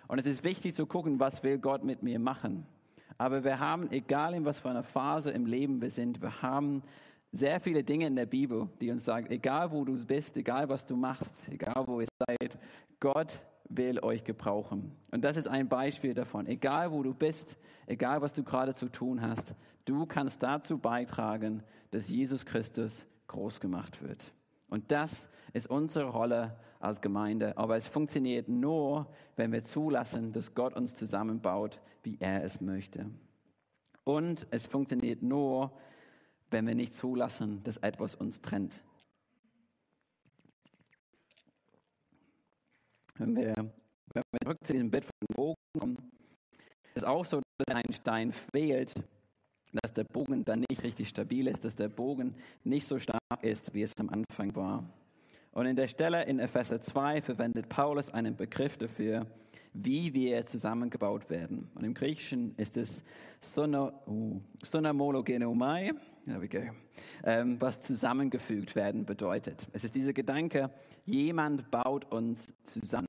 Und 0.09 0.21
es 0.21 0.27
ist 0.27 0.43
wichtig 0.43 0.73
zu 0.73 0.87
gucken, 0.87 1.21
was 1.21 1.43
will 1.43 1.59
Gott 1.59 1.85
mit 1.85 2.03
mir 2.03 2.19
machen. 2.19 2.67
Aber 3.19 3.45
wir 3.45 3.61
haben, 3.61 3.91
egal 3.91 4.35
in 4.35 4.45
was 4.45 4.59
für 4.59 4.71
einer 4.71 4.83
Phase 4.83 5.31
im 5.31 5.47
Leben 5.47 5.81
wir 5.81 5.91
sind, 5.91 6.21
wir 6.21 6.43
haben 6.43 6.83
sehr 7.33 7.61
viele 7.61 7.83
Dinge 7.83 8.07
in 8.07 8.17
der 8.17 8.27
Bibel, 8.27 8.69
die 8.81 8.91
uns 8.91 9.05
sagen, 9.05 9.27
egal 9.31 9.71
wo 9.73 9.85
du 9.85 10.05
bist, 10.05 10.37
egal 10.37 10.69
was 10.69 10.87
du 10.87 10.97
machst, 10.97 11.49
egal 11.51 11.87
wo 11.87 12.01
ihr 12.01 12.07
seid, 12.27 12.59
Gott 13.01 13.41
will 13.69 13.99
euch 14.01 14.25
gebrauchen. 14.25 14.93
Und 15.11 15.25
das 15.25 15.37
ist 15.37 15.49
ein 15.49 15.69
Beispiel 15.69 16.15
davon. 16.15 16.47
Egal 16.47 16.93
wo 16.93 17.03
du 17.03 17.15
bist, 17.15 17.59
egal 17.87 18.21
was 18.21 18.33
du 18.33 18.43
gerade 18.45 18.75
zu 18.75 18.89
tun 18.89 19.21
hast, 19.21 19.55
du 19.85 20.07
kannst 20.07 20.43
dazu 20.43 20.79
beitragen, 20.79 21.63
dass 21.91 22.09
Jesus 22.09 22.47
Christus 22.47 23.07
groß 23.27 23.61
gemacht 23.61 24.03
wird. 24.03 24.33
Und 24.69 24.91
das 24.91 25.29
ist 25.53 25.69
unsere 25.69 26.07
Rolle 26.07 26.57
als 26.85 27.01
Gemeinde. 27.01 27.57
Aber 27.57 27.77
es 27.77 27.89
funktioniert 27.89 28.49
nur, 28.49 29.07
wenn 29.37 29.53
wir 29.53 29.65
zulassen, 29.65 30.33
dass 30.33 30.55
Gott 30.55 30.75
uns 30.75 30.95
zusammenbaut, 30.95 31.81
wie 32.03 32.17
er 32.21 32.45
es 32.45 32.61
möchte. 32.61 33.11
Und 34.05 34.47
es 34.51 34.67
funktioniert 34.67 35.23
nur, 35.23 35.73
wenn 36.51 36.67
wir 36.67 36.75
nicht 36.75 36.95
zulassen, 36.95 37.63
dass 37.65 37.79
etwas 37.79 38.15
uns 38.15 38.41
trennt. 38.41 38.85
Wenn 43.17 43.37
wir, 43.37 43.55
wenn 43.57 44.23
wir 44.31 44.41
zurück 44.43 44.59
zu 44.65 44.73
diesem 44.73 44.91
Bild 44.91 45.05
von 45.05 45.13
Bogen 45.35 45.55
kommen, 45.79 46.11
ist 46.95 47.07
auch 47.07 47.25
so, 47.25 47.41
dass 47.59 47.77
ein 47.77 47.93
Stein 47.93 48.33
fehlt, 48.33 48.95
dass 49.73 49.93
der 49.93 50.05
Bogen 50.05 50.45
dann 50.45 50.65
nicht 50.69 50.83
richtig 50.83 51.09
stabil 51.09 51.49
ist, 51.49 51.65
dass 51.65 51.75
der 51.75 51.89
Bogen 51.89 52.35
nicht 52.63 52.87
so 52.87 52.99
stark 52.99 53.43
ist, 53.43 53.73
wie 53.75 53.83
es 53.83 53.93
am 53.99 54.09
Anfang 54.11 54.55
war. 54.55 54.85
Und 55.55 55.67
in 55.67 55.77
der 55.77 55.87
Stelle 55.87 56.25
in 56.25 56.41
Epheser 56.41 56.81
2 56.81 57.23
verwendet 57.23 57.69
Paulus 57.69 58.11
einen 58.11 58.35
Begriff 58.35 58.77
dafür, 58.77 59.29
wie 59.73 60.13
wir 60.13 60.45
zusammengebaut 60.47 61.31
werden. 61.31 61.71
Und 61.77 61.85
im 61.85 61.95
Griechischen 61.95 62.57
ist 62.57 62.77
es 62.77 63.05
Sonamologenomai, 63.41 65.93
ähm, 67.25 67.61
was 67.61 67.81
zusammengefügt 67.83 68.75
werden 68.75 69.07
bedeutet. 69.07 69.69
Es 69.73 69.85
ist 69.85 69.95
dieser 69.95 70.13
Gedanke, 70.13 70.73
jemand 71.05 71.71
baut 71.71 72.11
uns 72.11 72.53
zusammen. 72.65 73.07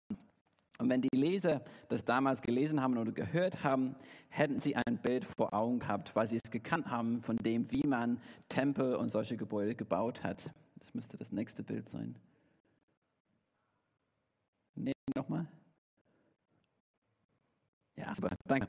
Und 0.78 0.90
wenn 0.90 1.02
die 1.02 1.16
Leser 1.16 1.64
das 1.90 2.06
damals 2.06 2.44
gelesen 2.44 2.80
haben 2.80 2.96
oder 3.00 3.12
gehört 3.12 3.64
haben, 3.64 3.96
hätten 4.30 4.60
sie 4.60 4.76
ein 4.76 5.00
Bild 5.02 5.26
vor 5.36 5.52
Augen 5.52 5.80
gehabt, 5.80 6.16
weil 6.16 6.28
sie 6.28 6.38
es 6.44 6.52
gekannt 6.52 6.92
haben 6.92 7.24
von 7.24 7.38
dem, 7.38 7.72
wie 7.72 7.88
man 7.88 8.22
Tempel 8.50 8.98
und 8.98 9.12
solche 9.12 9.36
Gebäude 9.36 9.74
gebaut 9.74 10.24
hat. 10.24 10.52
Das 10.78 10.94
müsste 10.94 11.18
das 11.18 11.32
nächste 11.32 11.64
Bild 11.64 11.90
sein. 11.90 12.16
Nochmal. 15.14 15.46
Ja, 17.96 18.14
super, 18.16 18.36
danke. 18.46 18.68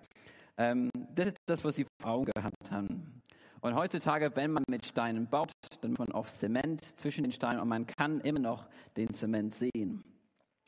Ähm, 0.59 0.91
das 1.15 1.29
ist 1.29 1.37
das, 1.47 1.65
was 1.65 1.77
sie 1.77 1.87
vor 2.01 2.11
Augen 2.11 2.31
gehabt 2.35 2.71
haben. 2.71 3.23
Und 3.61 3.75
heutzutage, 3.75 4.31
wenn 4.35 4.53
man 4.53 4.65
mit 4.69 4.87
Steinen 4.87 5.27
baut, 5.27 5.51
dann 5.81 5.91
muss 5.93 5.99
man 5.99 6.13
oft 6.13 6.33
Zement 6.35 6.83
zwischen 6.99 7.25
den 7.25 7.33
Steinen 7.33 7.61
und 7.61 7.69
man 7.69 7.87
kann 7.87 8.21
immer 8.21 8.39
noch 8.39 8.67
den 8.97 9.13
Zement 9.13 9.55
sehen. 9.55 10.05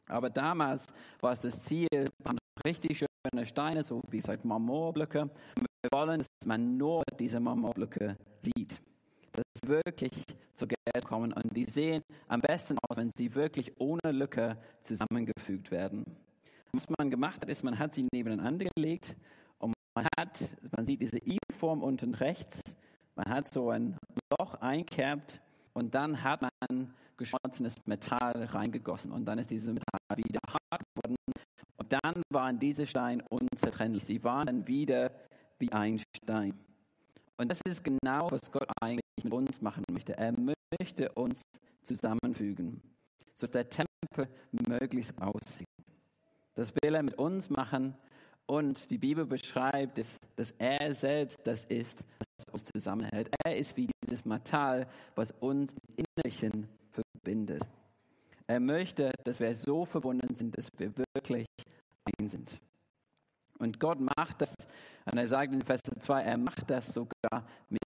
Aber 0.09 0.31
damals 0.31 0.87
war 1.21 1.33
es 1.33 1.41
das 1.41 1.63
Ziel, 1.63 1.87
man 2.25 2.39
richtig 2.65 2.99
schöne 2.99 3.47
Steine, 3.47 3.85
so 3.85 4.01
wie 4.11 4.21
sagt 4.21 4.45
Marmorblöcke. 4.45 5.31
Wir 5.57 5.91
wollen, 5.93 6.19
dass 6.19 6.47
man 6.47 6.77
nur 6.77 7.03
diese 7.19 7.39
Marmorblöcke 7.39 8.17
sieht. 8.43 8.81
Sie 9.55 9.69
wirklich 9.69 10.25
zur 10.55 10.69
Geld 10.69 11.05
kommen 11.05 11.33
und 11.33 11.57
die 11.57 11.65
sehen 11.65 12.03
am 12.29 12.41
besten 12.41 12.79
aus, 12.79 12.97
wenn 12.97 13.11
sie 13.17 13.35
wirklich 13.35 13.73
ohne 13.81 14.13
Lücke 14.13 14.57
zusammengefügt 14.83 15.71
werden. 15.71 16.05
Was 16.73 16.87
man 16.99 17.11
gemacht 17.11 17.41
hat, 17.43 17.49
ist, 17.49 17.63
man 17.63 17.79
hat 17.79 17.95
sie 17.95 18.07
nebeneinander 18.13 18.67
gelegt 18.75 19.17
und 19.59 19.75
man 19.95 20.07
hat, 20.19 20.57
man 20.77 20.85
sieht 20.85 21.01
diese 21.01 21.19
I-Form 21.19 21.83
unten 21.83 22.15
rechts, 22.15 22.61
man 23.17 23.27
hat 23.35 23.53
so 23.53 23.71
ein 23.71 23.97
Loch 24.39 24.55
einkerbt 24.55 25.41
und 25.73 25.95
dann 25.95 26.23
hat 26.23 26.43
man 26.43 26.95
geschmolzenes 27.17 27.75
Metall 27.87 28.45
reingegossen 28.45 29.13
und 29.13 29.25
dann 29.25 29.39
ist 29.39 29.51
dieses 29.51 29.69
Metall 29.69 30.17
wieder 30.17 30.41
hart 30.47 30.83
geworden 30.95 31.17
und 31.77 31.93
dann 31.93 32.23
waren 32.31 32.59
diese 32.59 32.87
Steine 32.87 33.25
unzertrennlich. 33.31 34.05
Sie 34.05 34.23
waren 34.23 34.47
dann 34.47 34.67
wieder 34.67 35.11
wie 35.59 35.73
ein 35.73 36.01
Stein. 36.17 36.59
Und 37.37 37.51
das 37.51 37.61
ist 37.67 37.83
genau, 37.85 38.31
was 38.31 38.51
Gott 38.51 38.69
eigentlich 38.81 39.08
mit 39.25 39.33
uns 39.33 39.61
machen 39.61 39.85
möchte. 39.91 40.17
Er 40.17 40.33
möchte 40.33 41.13
uns 41.13 41.43
zusammenfügen, 41.83 42.81
sodass 43.35 43.51
der 43.53 43.69
Tempel 43.69 44.29
möglichst 44.51 45.21
aussieht. 45.21 45.67
Das 46.55 46.73
will 46.83 46.95
er 46.95 47.03
mit 47.03 47.19
uns 47.19 47.51
machen 47.51 47.95
und 48.47 48.91
die 48.91 48.99
Bibel 48.99 49.27
beschreibt, 49.27 49.99
dass, 49.99 50.17
dass 50.37 50.53
er 50.59 50.95
selbst 50.95 51.39
das 51.45 51.65
ist, 51.67 52.03
was 52.19 52.55
uns 52.55 52.65
zusammenhält. 52.75 53.31
Er 53.45 53.57
ist 53.57 53.77
wie 53.77 53.89
dieses 54.05 54.25
Metall, 54.25 54.87
was 55.15 55.31
uns 55.41 55.73
im 55.73 56.05
Innerlichen 56.17 56.69
verbindet. 56.91 57.63
Er 58.47 58.61
möchte, 58.61 59.13
dass 59.25 59.41
wir 59.41 59.55
so 59.55 59.85
verbunden 59.85 60.35
sind, 60.35 60.57
dass 60.57 60.69
wir 60.79 60.93
wirklich 61.15 61.47
ein 62.19 62.29
sind. 62.29 62.59
Und 63.59 63.79
Gott 63.79 63.99
macht 64.01 64.41
das, 64.41 64.55
und 65.05 65.19
er 65.19 65.29
sagt 65.29 65.53
in 65.53 65.61
Vers 65.61 65.81
2, 65.99 66.23
er 66.23 66.39
macht 66.39 66.71
das 66.71 66.93
sogar 66.93 67.47
mit 67.69 67.81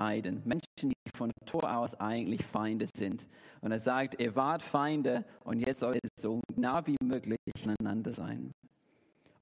Heiden, 0.00 0.42
Menschen, 0.44 0.90
die 0.90 1.10
von 1.14 1.30
Tor 1.46 1.76
aus 1.76 1.94
eigentlich 2.00 2.44
Feinde 2.44 2.86
sind. 2.96 3.26
Und 3.60 3.72
er 3.72 3.78
sagt, 3.78 4.20
ihr 4.20 4.34
wart 4.34 4.62
Feinde 4.62 5.24
und 5.44 5.60
jetzt 5.60 5.80
soll 5.80 5.98
es 6.02 6.10
so 6.20 6.40
nah 6.56 6.86
wie 6.86 6.96
möglich 7.02 7.38
aneinander 7.64 8.12
sein. 8.12 8.50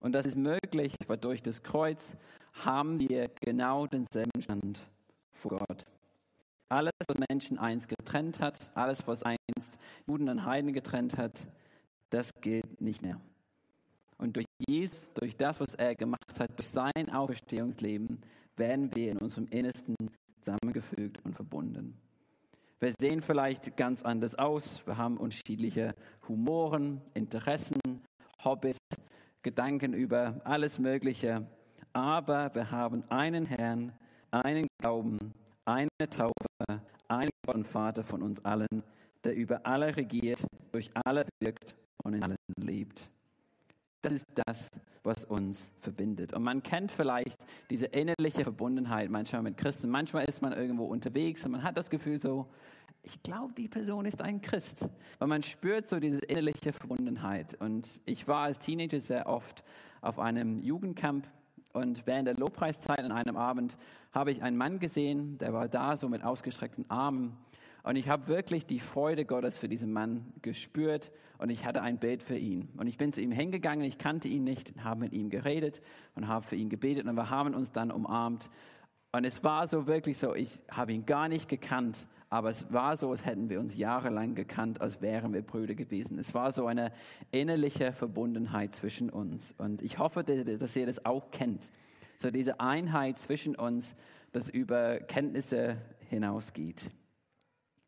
Und 0.00 0.12
das 0.12 0.26
ist 0.26 0.36
möglich, 0.36 0.94
weil 1.06 1.16
durch 1.16 1.42
das 1.42 1.62
Kreuz 1.62 2.16
haben 2.52 3.00
wir 3.00 3.30
genau 3.40 3.86
denselben 3.86 4.42
Stand 4.42 4.82
vor 5.32 5.58
Gott. 5.58 5.84
Alles, 6.68 6.92
was 7.06 7.16
Menschen 7.30 7.58
einst 7.58 7.88
getrennt 7.88 8.40
hat, 8.40 8.70
alles, 8.74 9.06
was 9.06 9.22
einst 9.22 9.78
Juden 10.06 10.28
und 10.28 10.44
Heiden 10.44 10.72
getrennt 10.72 11.16
hat, 11.16 11.46
das 12.10 12.30
gilt 12.40 12.80
nicht 12.80 13.00
mehr. 13.00 13.20
Und 14.18 14.36
durch 14.36 14.46
Jesus, 14.68 15.08
durch 15.14 15.36
das, 15.36 15.60
was 15.60 15.74
er 15.74 15.94
gemacht 15.94 16.38
hat, 16.38 16.50
durch 16.58 16.68
sein 16.68 17.10
Auferstehungsleben, 17.10 18.20
werden 18.56 18.94
wir 18.94 19.12
in 19.12 19.18
unserem 19.18 19.46
Innersten 19.48 19.94
zusammengefügt 20.48 21.24
und 21.24 21.34
verbunden. 21.34 22.00
Wir 22.80 22.92
sehen 22.98 23.20
vielleicht 23.20 23.76
ganz 23.76 24.02
anders 24.02 24.34
aus. 24.36 24.80
Wir 24.86 24.96
haben 24.96 25.16
unterschiedliche 25.16 25.94
Humoren, 26.28 27.02
Interessen, 27.14 27.80
Hobbys, 28.44 28.78
Gedanken 29.42 29.92
über 29.92 30.40
alles 30.44 30.78
Mögliche. 30.78 31.46
Aber 31.92 32.54
wir 32.54 32.70
haben 32.70 33.02
einen 33.10 33.46
Herrn, 33.46 33.92
einen 34.30 34.66
Glauben, 34.80 35.34
eine 35.64 35.88
Taufe, 36.08 36.32
einen 37.08 37.30
Gott 37.44 37.56
und 37.56 37.66
Vater 37.66 38.04
von 38.04 38.22
uns 38.22 38.44
allen, 38.44 38.82
der 39.24 39.34
über 39.34 39.66
alle 39.66 39.96
regiert, 39.96 40.44
durch 40.72 40.90
alle 41.04 41.26
wirkt 41.40 41.76
und 42.04 42.14
in 42.14 42.22
allen 42.22 42.36
lebt. 42.56 43.10
Das 44.02 44.12
ist 44.12 44.26
das, 44.46 44.70
was 45.02 45.24
uns 45.24 45.68
verbindet. 45.80 46.32
Und 46.32 46.42
man 46.42 46.62
kennt 46.62 46.92
vielleicht 46.92 47.36
diese 47.68 47.86
innerliche 47.86 48.44
Verbundenheit 48.44 49.10
manchmal 49.10 49.42
mit 49.42 49.56
Christen. 49.56 49.90
Manchmal 49.90 50.24
ist 50.26 50.40
man 50.40 50.52
irgendwo 50.52 50.84
unterwegs 50.84 51.44
und 51.44 51.52
man 51.52 51.62
hat 51.62 51.76
das 51.76 51.90
Gefühl 51.90 52.20
so, 52.20 52.46
ich 53.02 53.22
glaube, 53.22 53.54
die 53.54 53.68
Person 53.68 54.06
ist 54.06 54.20
ein 54.20 54.40
Christ. 54.40 54.88
Weil 55.18 55.28
man 55.28 55.42
spürt 55.42 55.88
so 55.88 55.98
diese 55.98 56.18
innerliche 56.18 56.72
Verbundenheit. 56.72 57.60
Und 57.60 58.00
ich 58.04 58.28
war 58.28 58.44
als 58.44 58.58
Teenager 58.58 59.00
sehr 59.00 59.26
oft 59.26 59.64
auf 60.00 60.18
einem 60.18 60.60
Jugendcamp 60.60 61.26
und 61.72 62.06
während 62.06 62.26
der 62.26 62.34
Lobpreiszeit 62.34 63.00
an 63.00 63.12
einem 63.12 63.36
Abend 63.36 63.76
habe 64.12 64.30
ich 64.30 64.42
einen 64.42 64.56
Mann 64.56 64.78
gesehen, 64.78 65.38
der 65.38 65.52
war 65.52 65.68
da 65.68 65.96
so 65.96 66.08
mit 66.08 66.24
ausgestreckten 66.24 66.88
Armen 66.88 67.36
und 67.82 67.96
ich 67.96 68.08
habe 68.08 68.26
wirklich 68.26 68.66
die 68.66 68.80
Freude 68.80 69.24
Gottes 69.24 69.58
für 69.58 69.68
diesen 69.68 69.92
Mann 69.92 70.32
gespürt 70.42 71.10
und 71.38 71.50
ich 71.50 71.64
hatte 71.64 71.82
ein 71.82 71.98
Bild 71.98 72.22
für 72.22 72.36
ihn. 72.36 72.68
Und 72.76 72.86
ich 72.86 72.98
bin 72.98 73.12
zu 73.12 73.20
ihm 73.20 73.30
hingegangen, 73.30 73.84
ich 73.84 73.98
kannte 73.98 74.28
ihn 74.28 74.44
nicht, 74.44 74.74
habe 74.82 75.00
mit 75.00 75.12
ihm 75.12 75.30
geredet 75.30 75.80
und 76.14 76.28
habe 76.28 76.44
für 76.44 76.56
ihn 76.56 76.68
gebetet 76.68 77.06
und 77.06 77.14
wir 77.14 77.30
haben 77.30 77.54
uns 77.54 77.72
dann 77.72 77.90
umarmt. 77.90 78.50
Und 79.12 79.24
es 79.24 79.42
war 79.42 79.66
so 79.68 79.86
wirklich 79.86 80.18
so, 80.18 80.34
ich 80.34 80.60
habe 80.70 80.92
ihn 80.92 81.06
gar 81.06 81.28
nicht 81.28 81.48
gekannt, 81.48 82.06
aber 82.30 82.50
es 82.50 82.70
war 82.72 82.96
so, 82.96 83.10
als 83.10 83.24
hätten 83.24 83.48
wir 83.48 83.58
uns 83.58 83.74
jahrelang 83.74 84.34
gekannt, 84.34 84.82
als 84.82 85.00
wären 85.00 85.32
wir 85.32 85.40
Brüder 85.40 85.74
gewesen. 85.74 86.18
Es 86.18 86.34
war 86.34 86.52
so 86.52 86.66
eine 86.66 86.92
innerliche 87.30 87.92
Verbundenheit 87.92 88.74
zwischen 88.74 89.08
uns. 89.08 89.54
Und 89.56 89.80
ich 89.80 89.98
hoffe, 89.98 90.24
dass 90.24 90.76
ihr 90.76 90.86
das 90.86 91.06
auch 91.06 91.30
kennt. 91.30 91.70
So 92.18 92.30
diese 92.30 92.60
Einheit 92.60 93.18
zwischen 93.18 93.54
uns, 93.54 93.94
das 94.32 94.50
über 94.50 94.98
Kenntnisse 94.98 95.78
hinausgeht. 96.10 96.90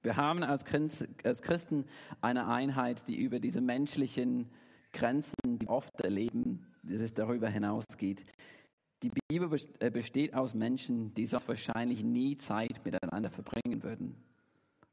Wir 0.03 0.17
haben 0.17 0.43
als 0.43 0.65
Christen 0.65 1.85
eine 2.23 2.47
Einheit, 2.49 3.07
die 3.07 3.17
über 3.17 3.39
diese 3.39 3.61
menschlichen 3.61 4.49
Grenzen, 4.93 5.35
die 5.45 5.67
wir 5.67 5.71
oft 5.71 6.01
erleben, 6.01 6.67
dass 6.83 7.01
es 7.01 7.13
darüber 7.13 7.49
hinausgeht. 7.49 8.25
Die 9.03 9.11
Bibel 9.29 9.51
äh, 9.79 9.91
besteht 9.91 10.35
aus 10.35 10.55
Menschen, 10.55 11.13
die 11.15 11.27
sonst 11.27 11.49
wahrscheinlich 11.49 12.03
nie 12.03 12.37
Zeit 12.37 12.81
miteinander 12.85 13.31
verbringen 13.31 13.83
würden. 13.83 14.17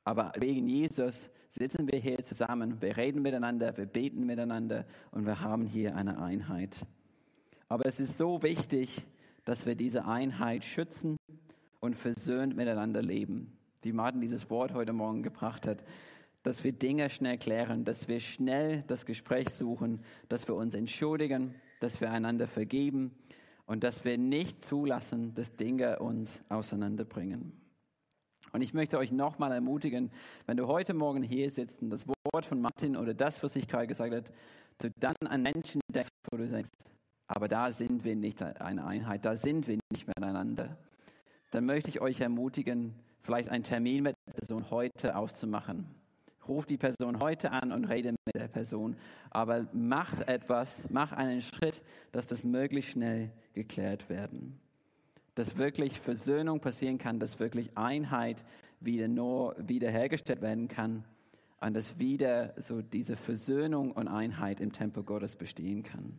Aber 0.04 0.32
wegen 0.38 0.68
Jesus 0.68 1.30
sitzen 1.52 1.92
wir 1.92 2.00
hier 2.00 2.24
zusammen, 2.24 2.82
wir 2.82 2.96
reden 2.96 3.22
miteinander, 3.22 3.76
wir 3.76 3.86
beten 3.86 4.26
miteinander 4.26 4.86
und 5.12 5.26
wir 5.26 5.42
haben 5.42 5.66
hier 5.66 5.96
eine 5.96 6.22
Einheit. 6.22 6.86
Aber 7.68 7.86
es 7.86 8.00
ist 8.00 8.18
so 8.18 8.44
wichtig, 8.44 9.06
dass 9.44 9.66
wir 9.66 9.76
diese 9.76 10.06
Einheit 10.06 10.64
schützen 10.64 11.18
und 11.80 11.96
versöhnt 11.98 12.56
miteinander 12.56 13.02
leben 13.02 13.57
wie 13.88 13.94
Martin 13.94 14.20
dieses 14.20 14.50
Wort 14.50 14.74
heute 14.74 14.92
Morgen 14.92 15.24
gebracht 15.24 15.66
hat, 15.66 15.82
dass 16.44 16.66
wir 16.66 16.74
Dinge 16.74 17.10
schnell 17.10 17.38
klären, 17.38 17.86
dass 17.86 18.10
wir 18.10 18.20
schnell 18.20 18.84
das 18.88 19.06
Gespräch 19.06 19.48
suchen, 19.50 20.02
dass 20.28 20.46
wir 20.46 20.56
uns 20.56 20.74
entschuldigen, 20.74 21.56
dass 21.80 22.02
wir 22.02 22.12
einander 22.12 22.48
vergeben 22.48 23.16
und 23.66 23.86
dass 23.86 24.04
wir 24.04 24.18
nicht 24.18 24.62
zulassen, 24.62 25.34
dass 25.36 25.56
Dinge 25.56 26.00
uns 26.00 26.42
auseinanderbringen. 26.50 27.54
Und 28.52 28.62
ich 28.62 28.74
möchte 28.74 28.98
euch 28.98 29.14
nochmal 29.14 29.54
ermutigen, 29.54 30.12
wenn 30.48 30.58
du 30.58 30.68
heute 30.68 30.94
Morgen 30.94 31.24
hier 31.24 31.50
sitzt 31.50 31.82
und 31.82 31.90
das 31.90 32.06
Wort 32.10 32.46
von 32.46 32.60
Martin 32.60 32.98
oder 32.98 33.14
das, 33.14 33.42
was 33.42 33.56
ich 33.56 33.70
gerade 33.70 33.88
gesagt 33.88 34.14
habe, 34.14 34.26
du 34.80 34.90
dann 35.00 35.16
an 35.26 35.44
Menschen 35.44 35.80
denkst, 35.88 36.10
wo 36.30 36.36
du 36.36 36.46
denkst, 36.46 36.70
aber 37.30 37.48
da 37.48 37.72
sind 37.72 38.04
wir 38.04 38.18
nicht 38.18 38.42
eine 38.42 38.86
Einheit, 38.86 39.24
da 39.24 39.38
sind 39.38 39.66
wir 39.66 39.80
nicht 39.94 40.08
miteinander, 40.08 40.78
dann 41.52 41.66
möchte 41.66 41.90
ich 41.90 42.02
euch 42.02 42.20
ermutigen, 42.20 42.94
vielleicht 43.28 43.50
einen 43.50 43.66
Termin 43.66 44.04
mit 44.04 44.16
der 44.26 44.32
Person 44.32 44.72
heute 44.72 45.18
auszumachen. 45.18 45.86
Ruf 46.48 46.66
die 46.66 46.78
Person 46.78 47.20
heute 47.20 47.52
an 47.52 47.74
und 47.74 47.84
rede 47.84 48.12
mit 48.12 48.36
der 48.36 48.48
Person. 48.48 48.96
Aber 49.32 49.68
mach 49.74 50.22
etwas, 50.22 50.88
mach 50.90 51.12
einen 51.12 51.42
Schritt, 51.42 51.82
dass 52.14 52.26
das 52.26 52.46
möglichst 52.46 52.92
schnell 52.92 53.30
geklärt 53.54 54.10
werden. 54.10 54.58
Dass 55.36 55.58
wirklich 55.58 56.00
Versöhnung 56.00 56.62
passieren 56.62 56.98
kann, 56.98 57.20
dass 57.20 57.38
wirklich 57.38 57.78
Einheit 57.78 58.46
wieder 58.80 59.10
nur 59.10 59.58
wiederhergestellt 59.60 60.42
werden 60.42 60.70
kann 60.70 61.04
und 61.60 61.74
dass 61.74 62.00
wieder 62.00 62.54
so 62.56 62.82
diese 62.82 63.18
Versöhnung 63.18 63.92
und 63.92 64.08
Einheit 64.08 64.62
im 64.62 64.72
Tempel 64.72 65.04
Gottes 65.04 65.36
bestehen 65.36 65.84
kann. 65.84 66.18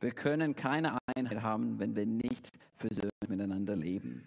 Wir 0.00 0.10
können 0.10 0.56
keine 0.56 0.98
Einheit 1.14 1.40
haben, 1.40 1.78
wenn 1.78 1.94
wir 1.94 2.04
nicht 2.04 2.50
versöhnt 2.74 3.12
miteinander 3.28 3.76
leben. 3.76 4.24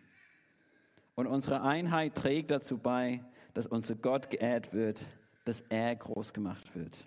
Und 1.17 1.25
unsere 1.25 1.63
Einheit 1.63 2.13
trägt 2.13 2.51
dazu 2.51 2.77
bei, 2.77 3.23
dass 3.55 3.65
unser 3.65 3.95
Gott 3.95 4.29
geehrt 4.29 4.71
wird, 4.71 5.03
dass 5.45 5.61
er 5.61 5.95
groß 5.95 6.31
gemacht 6.31 6.75
wird. 6.75 7.03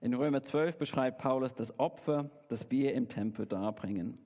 In 0.00 0.14
Römer 0.14 0.42
12 0.42 0.78
beschreibt 0.78 1.18
Paulus 1.18 1.52
das 1.52 1.76
Opfer, 1.80 2.30
das 2.48 2.70
wir 2.70 2.94
im 2.94 3.08
Tempel 3.08 3.44
darbringen. 3.44 4.16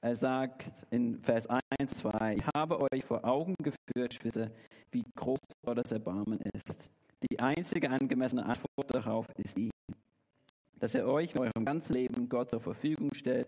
Er 0.00 0.16
sagt 0.16 0.68
in 0.90 1.20
Vers 1.22 1.46
1, 1.78 1.94
2, 1.94 2.34
ich 2.38 2.44
habe 2.56 2.80
euch 2.80 3.04
vor 3.04 3.24
Augen 3.24 3.54
geführt, 3.62 4.14
Schwester, 4.14 4.50
wie 4.90 5.04
groß 5.14 5.38
Gottes 5.64 5.92
Erbarmen 5.92 6.40
ist. 6.54 6.90
Die 7.30 7.38
einzige 7.38 7.88
angemessene 7.88 8.44
Antwort 8.44 8.92
darauf 8.92 9.26
ist 9.36 9.56
die, 9.56 9.70
dass 10.80 10.96
er 10.96 11.06
euch 11.06 11.36
in 11.36 11.40
eurem 11.40 11.64
ganzen 11.64 11.92
Leben 11.92 12.28
Gott 12.28 12.50
zur 12.50 12.60
Verfügung 12.60 13.14
stellt 13.14 13.46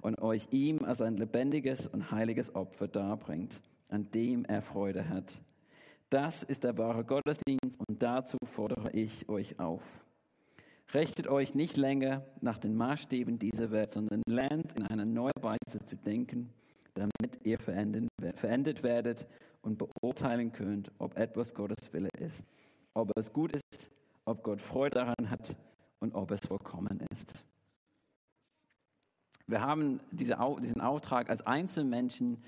und 0.00 0.22
euch 0.22 0.46
ihm 0.52 0.84
als 0.84 1.02
ein 1.02 1.16
lebendiges 1.16 1.88
und 1.88 2.12
heiliges 2.12 2.54
Opfer 2.54 2.86
darbringt 2.86 3.60
an 3.88 4.10
dem 4.10 4.44
er 4.44 4.62
Freude 4.62 5.08
hat. 5.08 5.40
Das 6.10 6.42
ist 6.42 6.64
der 6.64 6.78
wahre 6.78 7.04
Gottesdienst 7.04 7.78
und 7.86 8.02
dazu 8.02 8.38
fordere 8.44 8.90
ich 8.92 9.28
euch 9.28 9.58
auf. 9.58 9.82
Rechtet 10.92 11.28
euch 11.28 11.54
nicht 11.54 11.76
länger 11.76 12.24
nach 12.40 12.56
den 12.56 12.74
Maßstäben 12.74 13.38
dieser 13.38 13.70
Welt, 13.70 13.90
sondern 13.90 14.22
lernt 14.26 14.72
in 14.72 14.84
einer 14.86 15.04
neuen 15.04 15.42
Weise 15.42 15.84
zu 15.84 15.96
denken, 15.96 16.50
damit 16.94 17.44
ihr 17.44 17.58
verändert 17.58 18.82
werdet 18.82 19.26
und 19.60 19.76
beurteilen 19.76 20.50
könnt, 20.52 20.90
ob 20.98 21.18
etwas 21.18 21.54
Gottes 21.54 21.92
Wille 21.92 22.08
ist, 22.18 22.42
ob 22.94 23.12
es 23.16 23.32
gut 23.32 23.52
ist, 23.54 23.90
ob 24.24 24.42
Gott 24.42 24.62
Freude 24.62 24.94
daran 24.94 25.30
hat 25.30 25.56
und 26.00 26.14
ob 26.14 26.30
es 26.30 26.40
vollkommen 26.46 27.02
ist. 27.12 27.44
Wir 29.46 29.60
haben 29.60 30.00
diesen 30.10 30.80
Auftrag 30.80 31.28
als 31.28 31.46
Einzelmenschen 31.46 32.42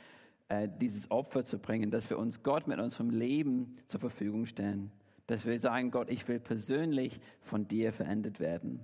dieses 0.81 1.11
Opfer 1.11 1.45
zu 1.45 1.59
bringen, 1.59 1.91
dass 1.91 2.11
wir 2.11 2.19
uns 2.19 2.43
Gott 2.43 2.67
mit 2.67 2.81
unserem 2.81 3.11
Leben 3.11 3.77
zur 3.87 4.01
Verfügung 4.01 4.47
stellen. 4.47 4.91
Dass 5.27 5.47
wir 5.47 5.59
sagen, 5.61 5.91
Gott, 5.91 6.11
ich 6.11 6.27
will 6.27 6.41
persönlich 6.41 7.21
von 7.41 7.69
dir 7.69 7.93
verändert 7.93 8.41
werden. 8.41 8.81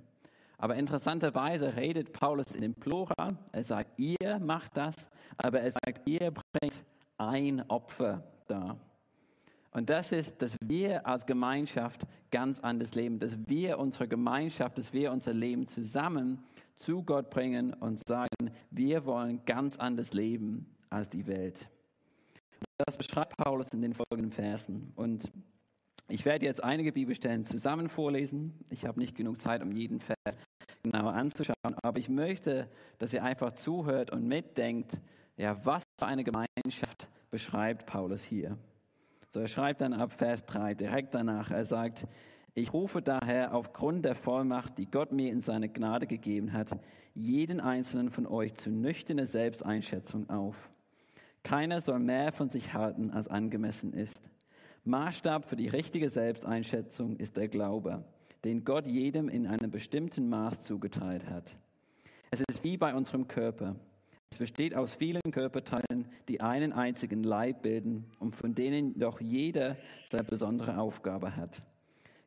Aber 0.58 0.76
interessanterweise 0.76 1.76
redet 1.76 2.12
Paulus 2.12 2.54
in 2.54 2.62
dem 2.62 2.74
Plural. 2.74 3.36
Er 3.52 3.64
sagt, 3.64 3.98
ihr 3.98 4.38
macht 4.38 4.76
das, 4.76 4.94
aber 5.36 5.60
er 5.60 5.72
sagt, 5.72 6.08
ihr 6.08 6.30
bringt 6.30 6.84
ein 7.18 7.68
Opfer 7.68 8.22
dar. 8.46 8.78
Und 9.72 9.90
das 9.90 10.12
ist, 10.12 10.40
dass 10.40 10.56
wir 10.62 11.06
als 11.06 11.26
Gemeinschaft 11.26 12.06
ganz 12.30 12.60
anders 12.60 12.94
leben, 12.94 13.18
dass 13.18 13.36
wir 13.46 13.78
unsere 13.78 14.08
Gemeinschaft, 14.08 14.78
dass 14.78 14.92
wir 14.92 15.12
unser 15.12 15.34
Leben 15.34 15.66
zusammen 15.66 16.42
zu 16.76 17.02
Gott 17.02 17.28
bringen 17.28 17.74
und 17.74 18.00
sagen, 18.06 18.50
wir 18.70 19.04
wollen 19.04 19.44
ganz 19.44 19.76
anders 19.76 20.12
leben 20.14 20.66
als 20.90 21.08
die 21.08 21.26
Welt. 21.26 21.68
Das 22.78 22.96
beschreibt 22.96 23.36
Paulus 23.36 23.68
in 23.72 23.82
den 23.82 23.94
folgenden 23.94 24.32
Versen. 24.32 24.92
Und 24.96 25.30
ich 26.08 26.24
werde 26.24 26.44
jetzt 26.44 26.62
einige 26.62 26.92
Bibelstellen 26.92 27.44
zusammen 27.44 27.88
vorlesen. 27.88 28.64
Ich 28.70 28.84
habe 28.84 29.00
nicht 29.00 29.16
genug 29.16 29.40
Zeit, 29.40 29.62
um 29.62 29.72
jeden 29.72 30.00
Vers 30.00 30.38
genauer 30.82 31.14
anzuschauen, 31.14 31.74
aber 31.82 31.98
ich 31.98 32.08
möchte, 32.08 32.68
dass 32.98 33.12
ihr 33.12 33.24
einfach 33.24 33.52
zuhört 33.52 34.12
und 34.12 34.26
mitdenkt, 34.26 35.00
ja, 35.36 35.64
was 35.64 35.82
für 35.98 36.06
eine 36.06 36.22
Gemeinschaft 36.22 37.08
beschreibt 37.30 37.86
Paulus 37.86 38.22
hier. 38.22 38.56
So, 39.32 39.40
er 39.40 39.48
schreibt 39.48 39.80
dann 39.80 39.92
ab 39.92 40.12
Vers 40.12 40.46
3 40.46 40.74
direkt 40.74 41.14
danach, 41.14 41.50
er 41.50 41.64
sagt, 41.64 42.06
ich 42.54 42.72
rufe 42.72 43.02
daher 43.02 43.52
aufgrund 43.52 44.04
der 44.04 44.14
Vollmacht, 44.14 44.78
die 44.78 44.90
Gott 44.90 45.12
mir 45.12 45.30
in 45.30 45.42
seine 45.42 45.68
Gnade 45.68 46.06
gegeben 46.06 46.52
hat, 46.52 46.70
jeden 47.14 47.60
einzelnen 47.60 48.10
von 48.10 48.26
euch 48.26 48.54
zu 48.54 48.70
nüchterner 48.70 49.26
Selbsteinschätzung 49.26 50.30
auf. 50.30 50.70
Keiner 51.46 51.80
soll 51.80 52.00
mehr 52.00 52.32
von 52.32 52.48
sich 52.48 52.74
halten, 52.74 53.12
als 53.12 53.28
angemessen 53.28 53.92
ist. 53.92 54.20
Maßstab 54.82 55.44
für 55.44 55.54
die 55.54 55.68
richtige 55.68 56.10
Selbsteinschätzung 56.10 57.14
ist 57.18 57.36
der 57.36 57.46
Glaube, 57.46 58.02
den 58.42 58.64
Gott 58.64 58.88
jedem 58.88 59.28
in 59.28 59.46
einem 59.46 59.70
bestimmten 59.70 60.28
Maß 60.28 60.62
zugeteilt 60.62 61.30
hat. 61.30 61.56
Es 62.32 62.42
ist 62.50 62.64
wie 62.64 62.76
bei 62.76 62.92
unserem 62.96 63.28
Körper. 63.28 63.76
Es 64.32 64.38
besteht 64.38 64.74
aus 64.74 64.94
vielen 64.94 65.22
Körperteilen, 65.30 66.08
die 66.28 66.40
einen 66.40 66.72
einzigen 66.72 67.22
Leib 67.22 67.62
bilden 67.62 68.06
und 68.18 68.34
von 68.34 68.56
denen 68.56 68.98
doch 68.98 69.20
jeder 69.20 69.76
seine 70.10 70.24
besondere 70.24 70.78
Aufgabe 70.78 71.36
hat. 71.36 71.62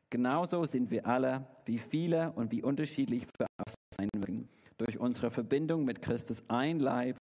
Genauso 0.08 0.64
sind 0.64 0.90
wir 0.90 1.06
alle, 1.06 1.46
wie 1.66 1.76
viele 1.76 2.32
und 2.32 2.52
wie 2.52 2.62
unterschiedlich 2.62 3.26
wir 3.36 3.46
sein 3.94 4.08
mögen, 4.16 4.48
durch 4.78 4.98
unsere 4.98 5.30
Verbindung 5.30 5.84
mit 5.84 6.00
Christus 6.00 6.42
ein 6.48 6.78
Leib 6.78 7.18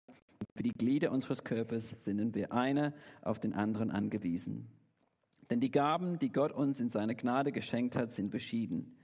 für 0.57 0.63
die 0.63 0.73
Glieder 0.73 1.13
unseres 1.13 1.45
Körpers 1.45 1.91
sind 2.01 2.35
wir 2.35 2.53
einer 2.53 2.95
auf 3.21 3.39
den 3.39 3.53
anderen 3.53 3.91
angewiesen. 3.91 4.67
Denn 5.51 5.61
die 5.61 5.71
Gaben, 5.71 6.19
die 6.19 6.33
Gott 6.33 6.51
uns 6.51 6.81
in 6.81 6.89
seiner 6.89 7.15
Gnade 7.15 7.53
geschenkt 7.53 7.95
hat, 7.95 8.13
sind 8.13 8.31
verschieden. 8.31 8.97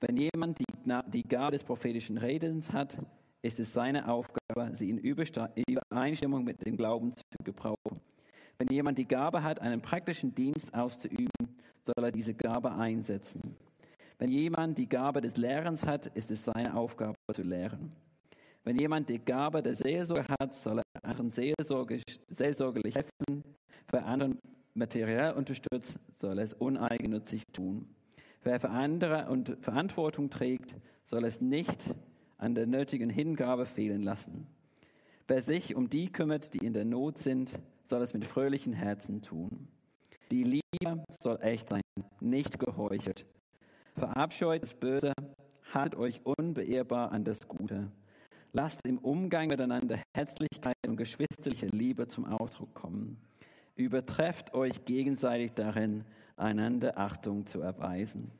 Wenn 0.00 0.16
jemand 0.16 0.58
die, 0.58 0.64
die 1.08 1.22
Gabe 1.22 1.52
des 1.52 1.64
prophetischen 1.64 2.18
Redens 2.18 2.72
hat, 2.72 2.98
ist 3.42 3.58
es 3.58 3.72
seine 3.72 4.08
Aufgabe, 4.08 4.72
sie 4.74 4.90
in 4.90 4.98
Übereinstimmung 4.98 6.44
mit 6.44 6.64
dem 6.64 6.76
Glauben 6.76 7.12
zu 7.12 7.22
gebrauchen. 7.42 8.00
Wenn 8.58 8.68
jemand 8.68 8.98
die 8.98 9.08
Gabe 9.08 9.42
hat, 9.42 9.60
einen 9.60 9.80
praktischen 9.80 10.34
Dienst 10.34 10.74
auszuüben, 10.74 11.30
soll 11.82 12.04
er 12.04 12.12
diese 12.12 12.34
Gabe 12.34 12.72
einsetzen. 12.72 13.56
Wenn 14.18 14.30
jemand 14.30 14.76
die 14.76 14.88
Gabe 14.88 15.22
des 15.22 15.38
Lehrens 15.38 15.84
hat, 15.86 16.06
ist 16.08 16.30
es 16.30 16.44
seine 16.44 16.76
Aufgabe 16.76 17.16
zu 17.32 17.42
lehren. 17.42 17.90
Wenn 18.64 18.78
jemand 18.78 19.08
die 19.08 19.18
Gabe 19.18 19.62
der 19.62 19.74
Seelsorge 19.74 20.34
hat, 20.38 20.54
soll 20.54 20.78
er 20.78 20.84
anderen 21.02 21.30
seelsorglich, 21.30 22.02
seelsorgerlich 22.28 22.94
helfen. 22.94 23.42
Wer 23.90 24.06
anderen 24.06 24.38
materiell 24.74 25.32
unterstützt, 25.32 25.98
soll 26.14 26.38
es 26.38 26.52
uneigennützig 26.52 27.42
tun. 27.52 27.88
Wer 28.42 28.60
für 28.60 28.70
andere 28.70 29.28
und 29.28 29.56
Verantwortung 29.60 30.30
trägt, 30.30 30.74
soll 31.04 31.24
es 31.24 31.40
nicht 31.40 31.94
an 32.38 32.54
der 32.54 32.66
nötigen 32.66 33.10
Hingabe 33.10 33.66
fehlen 33.66 34.02
lassen. 34.02 34.46
Wer 35.26 35.42
sich 35.42 35.74
um 35.74 35.88
die 35.88 36.10
kümmert, 36.10 36.54
die 36.54 36.64
in 36.64 36.72
der 36.72 36.84
Not 36.84 37.18
sind, 37.18 37.58
soll 37.88 38.02
es 38.02 38.14
mit 38.14 38.24
fröhlichen 38.24 38.72
Herzen 38.72 39.22
tun. 39.22 39.68
Die 40.30 40.42
Liebe 40.42 41.04
soll 41.20 41.38
echt 41.42 41.68
sein, 41.68 41.82
nicht 42.20 42.58
geheuchelt. 42.58 43.26
Verabscheut 43.96 44.62
das 44.62 44.74
Böse, 44.74 45.12
haltet 45.72 45.98
euch 45.98 46.20
unbeehrbar 46.24 47.12
an 47.12 47.24
das 47.24 47.46
Gute. 47.46 47.90
Lasst 48.52 48.80
im 48.84 48.98
Umgang 48.98 49.46
miteinander 49.46 50.00
Herzlichkeit 50.12 50.74
und 50.86 50.96
geschwisterliche 50.96 51.66
Liebe 51.66 52.08
zum 52.08 52.24
Ausdruck 52.24 52.74
kommen. 52.74 53.16
Übertrefft 53.76 54.54
euch 54.54 54.84
gegenseitig 54.84 55.52
darin, 55.52 56.04
einander 56.36 56.98
Achtung 56.98 57.46
zu 57.46 57.60
erweisen. 57.60 58.32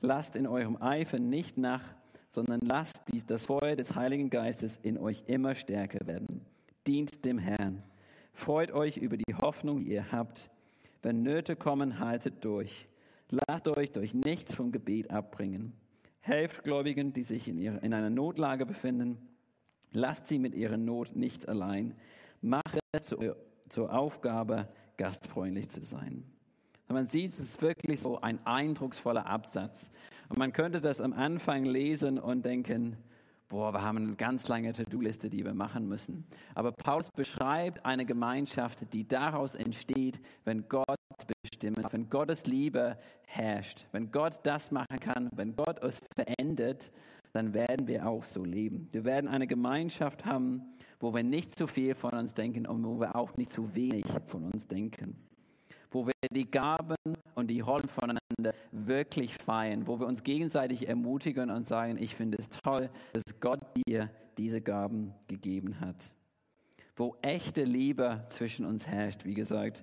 Lasst 0.00 0.36
in 0.36 0.46
eurem 0.46 0.80
Eifer 0.80 1.18
nicht 1.18 1.58
nach, 1.58 1.82
sondern 2.28 2.60
lasst 2.60 3.00
das 3.26 3.46
Feuer 3.46 3.74
des 3.74 3.96
Heiligen 3.96 4.30
Geistes 4.30 4.78
in 4.82 4.96
euch 4.96 5.24
immer 5.26 5.56
stärker 5.56 6.06
werden. 6.06 6.46
Dient 6.86 7.24
dem 7.24 7.38
Herrn. 7.38 7.82
Freut 8.32 8.70
euch 8.70 8.98
über 8.98 9.16
die 9.16 9.34
Hoffnung, 9.34 9.80
die 9.80 9.92
ihr 9.92 10.12
habt. 10.12 10.48
Wenn 11.02 11.22
Nöte 11.22 11.56
kommen, 11.56 11.98
haltet 11.98 12.44
durch. 12.44 12.88
Lasst 13.30 13.66
euch 13.66 13.90
durch 13.90 14.14
nichts 14.14 14.54
vom 14.54 14.70
Gebet 14.70 15.10
abbringen. 15.10 15.72
Helft 16.20 16.62
Gläubigen, 16.62 17.12
die 17.12 17.24
sich 17.24 17.48
in, 17.48 17.58
ihrer, 17.58 17.82
in 17.82 17.92
einer 17.92 18.10
Notlage 18.10 18.64
befinden. 18.64 19.18
Lasst 19.92 20.26
sie 20.28 20.38
mit 20.38 20.54
ihrer 20.54 20.76
Not 20.76 21.16
nicht 21.16 21.48
allein. 21.48 21.94
Macht 22.40 22.78
es 22.92 23.04
zur, 23.04 23.36
zur 23.68 23.92
Aufgabe, 23.92 24.68
gastfreundlich 24.96 25.68
zu 25.68 25.82
sein. 25.82 26.24
Und 26.88 26.94
man 26.94 27.06
sieht, 27.06 27.32
es 27.32 27.38
ist 27.38 27.62
wirklich 27.62 28.00
so 28.00 28.20
ein 28.20 28.44
eindrucksvoller 28.46 29.26
Absatz. 29.26 29.86
Und 30.28 30.38
man 30.38 30.52
könnte 30.52 30.80
das 30.80 31.00
am 31.00 31.12
Anfang 31.12 31.64
lesen 31.64 32.18
und 32.18 32.44
denken, 32.44 32.96
boah, 33.48 33.72
wir 33.72 33.82
haben 33.82 33.98
eine 33.98 34.14
ganz 34.14 34.48
lange 34.48 34.72
To-Do-Liste, 34.72 35.28
die 35.28 35.44
wir 35.44 35.54
machen 35.54 35.88
müssen. 35.88 36.24
Aber 36.54 36.72
Paulus 36.72 37.10
beschreibt 37.10 37.84
eine 37.84 38.06
Gemeinschaft, 38.06 38.92
die 38.92 39.06
daraus 39.06 39.54
entsteht, 39.54 40.20
wenn 40.44 40.68
Gott 40.68 40.86
bestimmt, 41.42 41.92
wenn 41.92 42.08
Gottes 42.08 42.46
Liebe 42.46 42.96
herrscht, 43.26 43.86
wenn 43.92 44.10
Gott 44.10 44.40
das 44.44 44.70
machen 44.70 44.98
kann, 45.00 45.28
wenn 45.34 45.54
Gott 45.54 45.82
es 45.82 45.98
verändert, 46.14 46.90
dann 47.32 47.54
werden 47.54 47.86
wir 47.86 48.06
auch 48.06 48.24
so 48.24 48.44
leben. 48.44 48.88
Wir 48.92 49.04
werden 49.04 49.28
eine 49.28 49.46
Gemeinschaft 49.46 50.24
haben, 50.24 50.62
wo 50.98 51.14
wir 51.14 51.22
nicht 51.22 51.54
zu 51.54 51.66
viel 51.66 51.94
von 51.94 52.12
uns 52.12 52.34
denken 52.34 52.66
und 52.66 52.84
wo 52.84 53.00
wir 53.00 53.16
auch 53.16 53.36
nicht 53.36 53.50
zu 53.50 53.74
wenig 53.74 54.04
von 54.26 54.44
uns 54.44 54.66
denken. 54.66 55.16
Wo 55.90 56.06
wir 56.06 56.12
die 56.30 56.48
Gaben 56.50 56.96
und 57.34 57.48
die 57.48 57.60
Rollen 57.60 57.88
voneinander 57.88 58.54
wirklich 58.70 59.34
feiern, 59.34 59.86
wo 59.86 59.98
wir 59.98 60.06
uns 60.06 60.22
gegenseitig 60.22 60.88
ermutigen 60.88 61.50
und 61.50 61.66
sagen, 61.66 61.96
ich 61.98 62.14
finde 62.14 62.38
es 62.38 62.48
toll, 62.48 62.90
dass 63.12 63.40
Gott 63.40 63.60
dir 63.74 64.10
diese 64.38 64.60
Gaben 64.60 65.14
gegeben 65.26 65.80
hat. 65.80 66.12
Wo 66.96 67.16
echte 67.22 67.64
Liebe 67.64 68.24
zwischen 68.28 68.66
uns 68.66 68.86
herrscht, 68.86 69.24
wie 69.24 69.34
gesagt, 69.34 69.82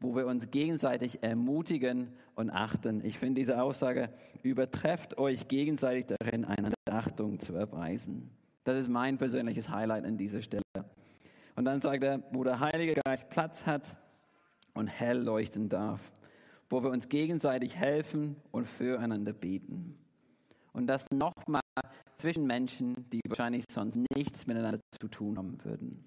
wo 0.00 0.14
wir 0.14 0.26
uns 0.26 0.50
gegenseitig 0.50 1.22
ermutigen 1.22 2.12
und 2.34 2.50
achten. 2.50 3.04
Ich 3.04 3.18
finde 3.18 3.40
diese 3.40 3.60
Aussage, 3.60 4.10
übertrefft 4.42 5.18
euch 5.18 5.48
gegenseitig 5.48 6.06
darin, 6.06 6.44
einander 6.44 6.74
Achtung 6.90 7.38
zu 7.38 7.54
erweisen. 7.54 8.30
Das 8.64 8.76
ist 8.76 8.88
mein 8.88 9.18
persönliches 9.18 9.68
Highlight 9.68 10.04
an 10.04 10.16
dieser 10.16 10.42
Stelle. 10.42 10.62
Und 11.56 11.64
dann 11.64 11.80
sagt 11.80 12.04
er, 12.04 12.22
wo 12.32 12.44
der 12.44 12.60
Heilige 12.60 12.94
Geist 13.04 13.28
Platz 13.30 13.66
hat 13.66 13.96
und 14.74 14.86
hell 14.86 15.18
leuchten 15.18 15.68
darf, 15.68 16.00
wo 16.70 16.82
wir 16.82 16.90
uns 16.90 17.08
gegenseitig 17.08 17.74
helfen 17.74 18.36
und 18.52 18.66
füreinander 18.66 19.32
beten. 19.32 19.98
Und 20.72 20.86
das 20.86 21.04
nochmal 21.12 21.62
zwischen 22.14 22.46
Menschen, 22.46 22.94
die 23.10 23.20
wahrscheinlich 23.26 23.64
sonst 23.70 23.98
nichts 24.14 24.46
miteinander 24.46 24.80
zu 25.00 25.08
tun 25.08 25.38
haben 25.38 25.58
würden. 25.64 26.04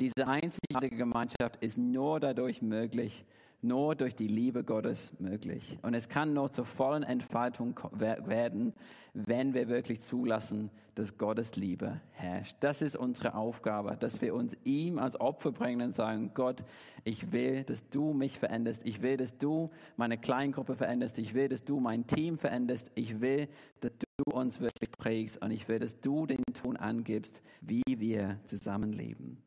Diese 0.00 0.26
einzigartige 0.26 0.96
Gemeinschaft 0.96 1.56
ist 1.60 1.78
nur 1.78 2.20
dadurch 2.20 2.60
möglich, 2.60 3.24
nur 3.62 3.94
durch 3.94 4.14
die 4.14 4.28
Liebe 4.28 4.62
Gottes 4.62 5.10
möglich. 5.18 5.78
Und 5.82 5.94
es 5.94 6.08
kann 6.08 6.34
nur 6.34 6.52
zur 6.52 6.66
vollen 6.66 7.02
Entfaltung 7.02 7.80
werden, 7.92 8.74
wenn 9.14 9.54
wir 9.54 9.68
wirklich 9.68 10.00
zulassen, 10.00 10.70
dass 10.94 11.16
Gottes 11.16 11.56
Liebe 11.56 12.00
herrscht. 12.12 12.56
Das 12.60 12.82
ist 12.82 12.96
unsere 12.96 13.34
Aufgabe, 13.34 13.96
dass 13.98 14.20
wir 14.20 14.34
uns 14.34 14.54
ihm 14.64 14.98
als 14.98 15.18
Opfer 15.18 15.52
bringen 15.52 15.88
und 15.88 15.94
sagen, 15.94 16.32
Gott, 16.34 16.62
ich 17.04 17.32
will, 17.32 17.64
dass 17.64 17.88
du 17.88 18.12
mich 18.12 18.38
veränderst. 18.38 18.82
Ich 18.84 19.00
will, 19.00 19.16
dass 19.16 19.36
du 19.38 19.70
meine 19.96 20.18
Kleingruppe 20.18 20.76
veränderst. 20.76 21.16
Ich 21.18 21.32
will, 21.32 21.48
dass 21.48 21.64
du 21.64 21.80
mein 21.80 22.06
Team 22.06 22.38
veränderst. 22.38 22.90
Ich 22.94 23.20
will, 23.20 23.48
dass 23.80 23.92
du 23.98 24.32
uns 24.32 24.60
wirklich 24.60 24.90
prägst. 24.92 25.42
Und 25.42 25.50
ich 25.50 25.66
will, 25.68 25.78
dass 25.78 25.98
du 26.00 26.26
den 26.26 26.42
Ton 26.52 26.76
angibst, 26.76 27.40
wie 27.62 27.82
wir 27.86 28.38
zusammenleben. 28.44 29.45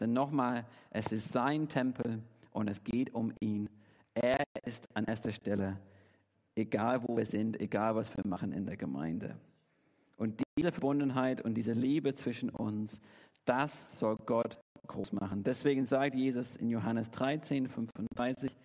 Denn 0.00 0.12
nochmal, 0.12 0.64
es 0.90 1.12
ist 1.12 1.32
sein 1.32 1.68
Tempel 1.68 2.22
und 2.52 2.68
es 2.68 2.82
geht 2.84 3.14
um 3.14 3.32
ihn. 3.40 3.68
Er 4.14 4.44
ist 4.64 4.86
an 4.94 5.04
erster 5.04 5.32
Stelle, 5.32 5.78
egal 6.54 7.02
wo 7.06 7.16
wir 7.16 7.26
sind, 7.26 7.60
egal 7.60 7.94
was 7.94 8.14
wir 8.16 8.26
machen 8.26 8.52
in 8.52 8.66
der 8.66 8.76
Gemeinde. 8.76 9.36
Und 10.16 10.42
diese 10.56 10.72
Verbundenheit 10.72 11.40
und 11.40 11.54
diese 11.54 11.72
Liebe 11.72 12.14
zwischen 12.14 12.50
uns, 12.50 13.00
das 13.44 13.98
soll 13.98 14.16
Gott 14.26 14.58
groß 14.86 15.12
machen. 15.12 15.44
Deswegen 15.44 15.86
sagt 15.86 16.14
Jesus 16.14 16.56
in 16.56 16.70
Johannes 16.70 17.10
13, 17.10 17.68
35, 17.68 18.56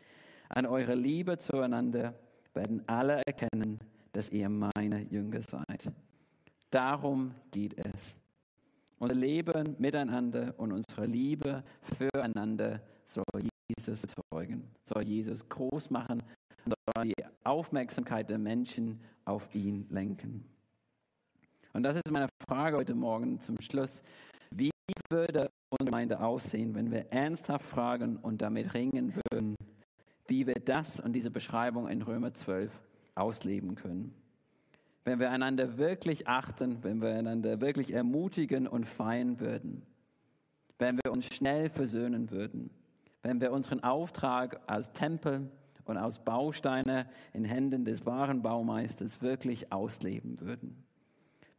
an 0.49 0.65
eurer 0.65 0.95
Liebe 0.95 1.37
zueinander 1.37 2.15
werden 2.53 2.83
alle 2.87 3.21
erkennen, 3.25 3.79
dass 4.11 4.29
ihr 4.29 4.49
meine 4.49 5.01
Jünger 5.09 5.41
seid. 5.41 5.91
Darum 6.69 7.35
geht 7.51 7.77
es. 7.77 8.22
Unser 9.03 9.15
Leben 9.15 9.75
miteinander 9.79 10.53
und 10.55 10.71
unsere 10.71 11.05
Liebe 11.05 11.61
füreinander 11.97 12.79
soll 13.03 13.25
Jesus 13.77 14.01
zeugen, 14.31 14.71
soll 14.85 15.03
Jesus 15.03 15.49
groß 15.49 15.89
machen 15.89 16.23
soll 16.65 17.03
die 17.03 17.25
Aufmerksamkeit 17.43 18.29
der 18.29 18.37
Menschen 18.37 19.01
auf 19.25 19.53
ihn 19.53 19.87
lenken. 19.89 20.45
Und 21.73 21.83
das 21.83 21.97
ist 21.97 22.09
meine 22.13 22.29
Frage 22.47 22.77
heute 22.77 22.95
Morgen 22.95 23.41
zum 23.41 23.59
Schluss. 23.59 24.01
Wie 24.51 24.71
würde 25.09 25.49
unsere 25.69 25.85
Gemeinde 25.91 26.21
aussehen, 26.21 26.73
wenn 26.73 26.89
wir 26.89 27.11
ernsthaft 27.11 27.65
fragen 27.65 28.15
und 28.15 28.41
damit 28.41 28.73
ringen 28.73 29.13
würden, 29.29 29.57
wie 30.27 30.47
wir 30.47 30.61
das 30.63 31.01
und 31.01 31.11
diese 31.11 31.29
Beschreibung 31.29 31.89
in 31.89 32.01
Römer 32.03 32.33
12 32.33 32.71
ausleben 33.15 33.75
können? 33.75 34.13
Wenn 35.05 35.19
wir 35.19 35.31
einander 35.31 35.77
wirklich 35.77 36.27
achten, 36.27 36.83
wenn 36.83 37.01
wir 37.01 37.13
einander 37.13 37.59
wirklich 37.61 37.93
ermutigen 37.93 38.67
und 38.67 38.85
feiern 38.85 39.39
würden, 39.39 39.83
wenn 40.79 40.97
wir 41.03 41.11
uns 41.11 41.25
schnell 41.25 41.69
versöhnen 41.69 42.31
würden, 42.31 42.69
wenn 43.21 43.41
wir 43.41 43.51
unseren 43.51 43.83
Auftrag 43.83 44.61
als 44.67 44.91
Tempel 44.93 45.49
und 45.85 45.97
als 45.97 46.19
Bausteine 46.19 47.07
in 47.33 47.43
Händen 47.43 47.85
des 47.85 48.05
wahren 48.05 48.41
Baumeisters 48.41 49.21
wirklich 49.21 49.71
ausleben 49.71 50.39
würden. 50.39 50.83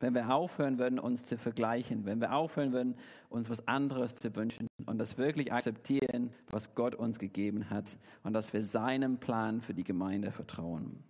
Wenn 0.00 0.14
wir 0.14 0.34
aufhören 0.34 0.78
würden, 0.78 0.98
uns 0.98 1.24
zu 1.24 1.38
vergleichen, 1.38 2.04
wenn 2.04 2.20
wir 2.20 2.34
aufhören 2.34 2.72
würden, 2.72 2.96
uns 3.28 3.48
was 3.48 3.66
anderes 3.68 4.14
zu 4.14 4.34
wünschen 4.34 4.66
und 4.86 4.98
das 4.98 5.16
wirklich 5.16 5.52
akzeptieren, 5.52 6.30
was 6.48 6.74
Gott 6.74 6.94
uns 6.94 7.18
gegeben 7.18 7.70
hat 7.70 7.96
und 8.22 8.32
dass 8.32 8.52
wir 8.52 8.64
seinem 8.64 9.18
Plan 9.18 9.60
für 9.60 9.72
die 9.72 9.84
Gemeinde 9.84 10.32
vertrauen 10.32 11.02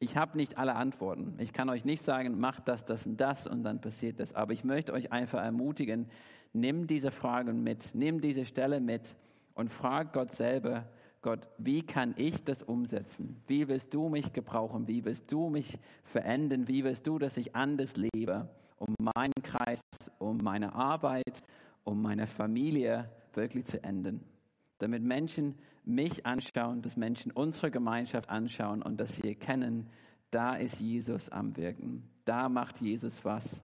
ich 0.00 0.16
habe 0.16 0.36
nicht 0.36 0.58
alle 0.58 0.76
Antworten. 0.76 1.34
Ich 1.38 1.52
kann 1.52 1.68
euch 1.68 1.84
nicht 1.84 2.02
sagen, 2.02 2.38
macht 2.38 2.68
das, 2.68 2.84
das 2.84 3.04
und 3.04 3.16
das 3.20 3.46
und 3.46 3.64
dann 3.64 3.80
passiert 3.80 4.20
das. 4.20 4.34
Aber 4.34 4.52
ich 4.52 4.64
möchte 4.64 4.92
euch 4.92 5.12
einfach 5.12 5.42
ermutigen, 5.42 6.06
nimm 6.52 6.86
diese 6.86 7.10
Fragen 7.10 7.62
mit, 7.62 7.90
nimm 7.94 8.20
diese 8.20 8.46
Stelle 8.46 8.80
mit 8.80 9.14
und 9.54 9.70
frag 9.70 10.12
Gott 10.12 10.32
selber, 10.32 10.84
Gott, 11.20 11.48
wie 11.58 11.82
kann 11.82 12.14
ich 12.16 12.44
das 12.44 12.62
umsetzen? 12.62 13.42
Wie 13.48 13.66
willst 13.66 13.92
du 13.92 14.08
mich 14.08 14.32
gebrauchen? 14.32 14.86
Wie 14.86 15.04
willst 15.04 15.32
du 15.32 15.48
mich 15.48 15.76
verändern? 16.04 16.68
Wie 16.68 16.84
willst 16.84 17.06
du, 17.08 17.18
dass 17.18 17.36
ich 17.36 17.56
anders 17.56 17.94
lebe, 17.96 18.48
um 18.76 18.94
meinen 19.16 19.32
Kreis, 19.42 19.80
um 20.18 20.38
meine 20.38 20.72
Arbeit, 20.74 21.42
um 21.82 22.00
meine 22.00 22.28
Familie 22.28 23.10
wirklich 23.34 23.64
zu 23.64 23.82
ändern? 23.82 24.20
Damit 24.78 25.02
Menschen 25.02 25.56
mich 25.84 26.24
anschauen, 26.26 26.82
dass 26.82 26.96
Menschen 26.96 27.32
unsere 27.32 27.70
Gemeinschaft 27.70 28.28
anschauen 28.28 28.82
und 28.82 28.98
dass 28.98 29.16
sie 29.16 29.28
erkennen, 29.28 29.88
Da 30.30 30.56
ist 30.56 30.78
Jesus 30.78 31.30
am 31.30 31.56
Wirken. 31.56 32.02
Da 32.26 32.48
macht 32.50 32.80
Jesus 32.80 33.24
was. 33.24 33.62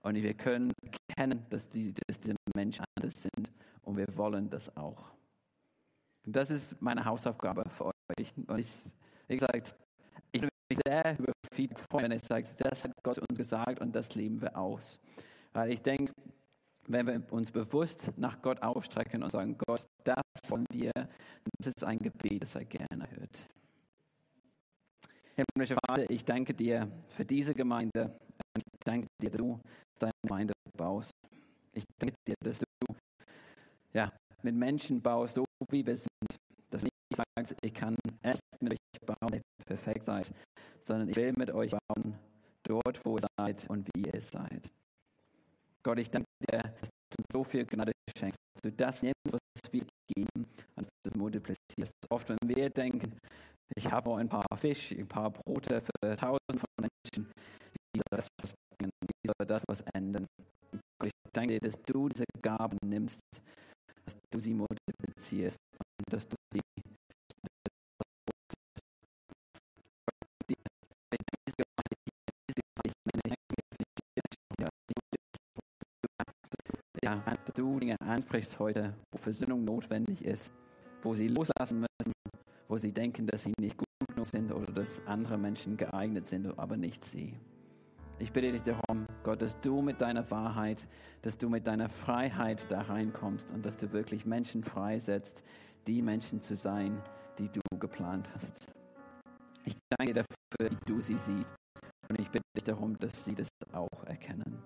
Und 0.00 0.14
wir 0.14 0.34
können 0.34 0.72
erkennen, 0.82 1.44
dass, 1.50 1.68
die, 1.68 1.92
dass 1.92 2.18
diese 2.20 2.36
Menschen 2.54 2.84
anders 2.96 3.20
sind. 3.20 3.50
Und 3.82 3.98
wir 3.98 4.06
wollen 4.16 4.48
das 4.48 4.74
auch. 4.76 5.10
Und 6.24 6.34
das 6.34 6.50
ist 6.50 6.80
meine 6.80 7.04
Hausaufgabe 7.04 7.68
für 7.68 7.86
euch. 7.86 8.32
Und 8.46 8.58
ich, 8.58 8.72
wie 9.28 9.36
gesagt, 9.36 9.76
ich 10.32 10.40
bin 10.40 10.50
mich 10.70 10.78
sehr 10.86 11.18
über 11.18 11.32
Feedback 11.52 11.84
freuen, 11.90 12.04
wenn 12.04 12.12
ihr 12.12 12.20
sagt, 12.20 12.48
das 12.58 12.82
hat 12.82 12.92
Gott 13.02 13.18
uns 13.18 13.38
gesagt 13.38 13.80
und 13.80 13.94
das 13.94 14.14
leben 14.14 14.40
wir 14.40 14.56
aus. 14.56 14.98
Weil 15.52 15.72
ich 15.72 15.82
denke, 15.82 16.12
wenn 16.88 17.06
wir 17.06 17.32
uns 17.32 17.50
bewusst 17.50 18.10
nach 18.16 18.40
Gott 18.42 18.62
ausstrecken 18.62 19.22
und 19.22 19.30
sagen, 19.30 19.56
Gott, 19.66 19.84
das 20.04 20.22
wollen 20.48 20.66
wir, 20.70 20.92
das 20.94 21.66
ist 21.68 21.84
ein 21.84 21.98
Gebet, 21.98 22.42
das 22.42 22.54
er 22.54 22.64
gerne 22.64 23.08
hört. 23.10 23.48
Himmlischer 25.36 25.76
Vater, 25.86 26.08
ich 26.08 26.24
danke 26.24 26.54
dir 26.54 26.90
für 27.08 27.24
diese 27.24 27.54
Gemeinde. 27.54 28.18
Ich 28.56 28.62
danke 28.84 29.06
dir, 29.20 29.30
dass 29.30 29.38
du 29.38 29.60
deine 29.98 30.12
Gemeinde 30.22 30.54
baust. 30.76 31.10
Ich 31.72 31.84
danke 31.98 32.14
dir, 32.26 32.34
dass 32.42 32.58
du 32.58 32.64
ja, 33.92 34.10
mit 34.42 34.54
Menschen 34.54 35.02
baust, 35.02 35.34
so 35.34 35.44
wie 35.70 35.86
wir 35.86 35.96
sind. 35.96 36.36
Dass 36.70 36.82
nicht 36.82 36.92
sagst, 37.14 37.54
ich 37.62 37.74
kann 37.74 37.96
erst 38.22 38.40
mit 38.60 38.72
euch 38.72 39.06
bauen, 39.06 39.30
wenn 39.30 39.40
ihr 39.40 39.64
perfekt 39.66 40.06
seid, 40.06 40.30
sondern 40.80 41.08
ich 41.08 41.16
will 41.16 41.32
mit 41.36 41.50
euch 41.50 41.70
bauen, 41.70 42.14
dort, 42.62 43.04
wo 43.04 43.16
ihr 43.16 43.26
seid 43.38 43.68
und 43.68 43.86
wie 43.94 44.02
ihr 44.10 44.20
seid. 44.20 44.70
Gott, 45.86 46.00
ich 46.00 46.10
danke 46.10 46.26
dir, 46.40 46.62
dass 46.62 46.88
du 47.10 47.22
so 47.32 47.44
viel 47.44 47.64
Gnade 47.64 47.92
schenkst, 48.18 48.40
dass 48.56 48.62
du 48.62 48.72
das 48.72 49.02
nimmst, 49.02 49.14
was 49.30 49.72
wir 49.72 49.86
geben, 50.12 50.44
und 50.74 50.88
du 51.04 51.16
multiplizierst. 51.16 51.92
Oft, 52.10 52.28
wenn 52.28 52.38
wir 52.42 52.70
denken, 52.70 53.16
ich 53.76 53.88
habe 53.88 54.16
ein 54.16 54.28
paar 54.28 54.44
Fisch, 54.56 54.90
ein 54.90 55.06
paar 55.06 55.30
Brote 55.30 55.80
für 55.80 56.16
tausend 56.16 56.58
von 56.58 56.68
Menschen, 56.80 57.30
wie 57.94 58.00
soll 58.00 58.18
das 58.18 58.26
was 58.42 58.52
bringen, 58.76 58.90
wie 59.00 59.28
soll 59.28 59.46
das 59.46 59.62
was 59.68 59.80
ändern? 59.94 60.26
Gott, 60.98 61.06
ich 61.06 61.12
danke 61.32 61.60
dir, 61.60 61.60
dass 61.60 61.80
du 61.82 62.08
diese 62.08 62.24
Gaben 62.42 62.78
nimmst, 62.84 63.20
dass 64.04 64.16
du 64.32 64.40
sie 64.40 64.54
multiplizierst 64.54 65.58
und 66.00 66.12
dass 66.12 66.28
du 66.28 66.35
ja, 77.06 77.22
du 77.54 77.78
Dinge 77.78 77.96
ansprichst 78.00 78.58
heute, 78.58 78.92
wo 79.12 79.18
Versöhnung 79.18 79.64
notwendig 79.64 80.24
ist, 80.24 80.52
wo 81.02 81.14
sie 81.14 81.28
loslassen 81.28 81.80
müssen, 81.80 82.12
wo 82.68 82.76
sie 82.78 82.90
denken, 82.90 83.26
dass 83.28 83.44
sie 83.44 83.52
nicht 83.60 83.76
gut 83.76 83.86
genug 84.08 84.26
sind 84.26 84.52
oder 84.52 84.72
dass 84.72 85.06
andere 85.06 85.38
Menschen 85.38 85.76
geeignet 85.76 86.26
sind, 86.26 86.58
aber 86.58 86.76
nicht 86.76 87.04
sie. 87.04 87.34
Ich 88.18 88.32
bitte 88.32 88.50
dich 88.50 88.62
darum, 88.62 89.06
Gott, 89.22 89.40
dass 89.40 89.60
du 89.60 89.82
mit 89.82 90.00
deiner 90.00 90.28
Wahrheit, 90.30 90.88
dass 91.22 91.38
du 91.38 91.48
mit 91.48 91.66
deiner 91.66 91.88
Freiheit 91.88 92.60
da 92.70 92.80
reinkommst 92.82 93.52
und 93.52 93.64
dass 93.64 93.76
du 93.76 93.92
wirklich 93.92 94.26
Menschen 94.26 94.64
freisetzt, 94.64 95.42
die 95.86 96.02
Menschen 96.02 96.40
zu 96.40 96.56
sein, 96.56 97.00
die 97.38 97.48
du 97.48 97.60
geplant 97.78 98.28
hast. 98.34 98.72
Ich 99.64 99.76
danke 99.90 100.12
dir 100.12 100.24
dafür, 100.24 100.70
wie 100.72 100.92
du 100.92 101.00
sie 101.00 101.18
siehst. 101.18 101.54
Und 102.08 102.18
ich 102.18 102.28
bitte 102.30 102.44
dich 102.56 102.64
darum, 102.64 102.96
dass 102.98 103.24
sie 103.24 103.34
das 103.34 103.48
auch 103.72 104.04
erkennen. 104.06 104.62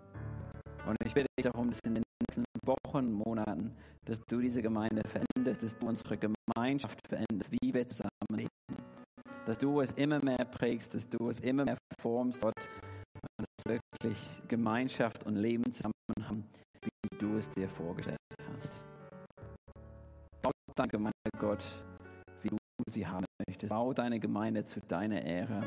Und 0.86 0.96
ich 1.04 1.14
bitte 1.14 1.26
dich 1.38 1.44
darum, 1.44 1.70
dass 1.70 1.80
in 1.84 1.94
den 1.94 2.02
nächsten 2.20 2.44
Wochen, 2.66 3.12
Monaten, 3.12 3.76
dass 4.04 4.20
du 4.28 4.40
diese 4.40 4.62
Gemeinde 4.62 5.02
veränderst, 5.02 5.62
dass 5.62 5.78
du 5.78 5.86
unsere 5.86 6.16
Gemeinschaft 6.16 7.06
veränderst, 7.08 7.50
wie 7.52 7.74
wir 7.74 7.86
zusammenleben. 7.86 8.50
Dass 9.46 9.58
du 9.58 9.80
es 9.80 9.92
immer 9.92 10.22
mehr 10.24 10.44
prägst, 10.44 10.94
dass 10.94 11.08
du 11.08 11.28
es 11.28 11.40
immer 11.40 11.64
mehr 11.64 11.78
formst, 12.00 12.40
Gott, 12.40 12.54
und 13.38 13.46
dass 13.46 13.66
wirklich 13.66 14.42
Gemeinschaft 14.48 15.24
und 15.24 15.36
Leben 15.36 15.70
zusammen 15.72 15.92
haben, 16.22 16.44
wie 16.82 17.18
du 17.18 17.36
es 17.36 17.48
dir 17.50 17.68
vorgestellt 17.68 18.18
hast. 18.54 18.82
Bau 20.42 20.50
deine 20.76 20.88
Gemeinde, 20.88 21.14
Gott, 21.38 21.64
wie 22.42 22.48
du 22.48 22.56
sie 22.88 23.06
haben 23.06 23.24
möchtest. 23.46 23.70
Bau 23.70 23.92
deine 23.92 24.18
Gemeinde 24.18 24.64
zu 24.64 24.80
deiner 24.80 25.22
Ehre. 25.22 25.60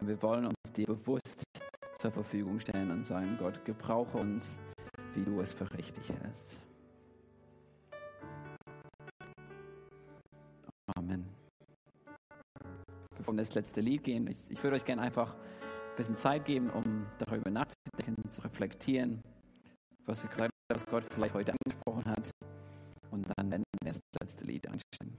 Und 0.00 0.08
wir 0.08 0.20
wollen 0.22 0.46
uns 0.46 0.72
dir 0.72 0.86
bewusst 0.86 1.44
zur 2.04 2.12
Verfügung 2.12 2.60
stellen 2.60 2.90
und 2.90 3.02
sagen, 3.06 3.38
Gott, 3.40 3.64
gebrauche 3.64 4.18
uns, 4.18 4.58
wie 5.14 5.24
du 5.24 5.40
es 5.40 5.54
für 5.54 5.72
richtig 5.72 6.06
hältst. 6.10 6.60
Amen. 10.94 11.24
Bevor 13.16 13.32
wir 13.32 13.42
das 13.42 13.54
letzte 13.54 13.80
Lied 13.80 14.04
gehen, 14.04 14.26
ich, 14.26 14.36
ich 14.50 14.62
würde 14.62 14.76
euch 14.76 14.84
gerne 14.84 15.00
einfach 15.00 15.32
ein 15.32 15.96
bisschen 15.96 16.16
Zeit 16.16 16.44
geben, 16.44 16.68
um 16.68 17.06
darüber 17.16 17.48
nachzudenken, 17.48 18.28
zu 18.28 18.42
reflektieren, 18.42 19.22
was, 20.04 20.26
was 20.68 20.84
Gott 20.84 21.04
vielleicht 21.10 21.32
heute 21.32 21.54
angesprochen 21.64 22.04
hat. 22.04 22.30
Und 23.12 23.26
dann 23.34 23.50
werden 23.50 23.64
wir 23.80 23.92
das 23.92 24.00
letzte 24.20 24.44
Lied 24.44 24.68
anstimmen. 24.68 25.18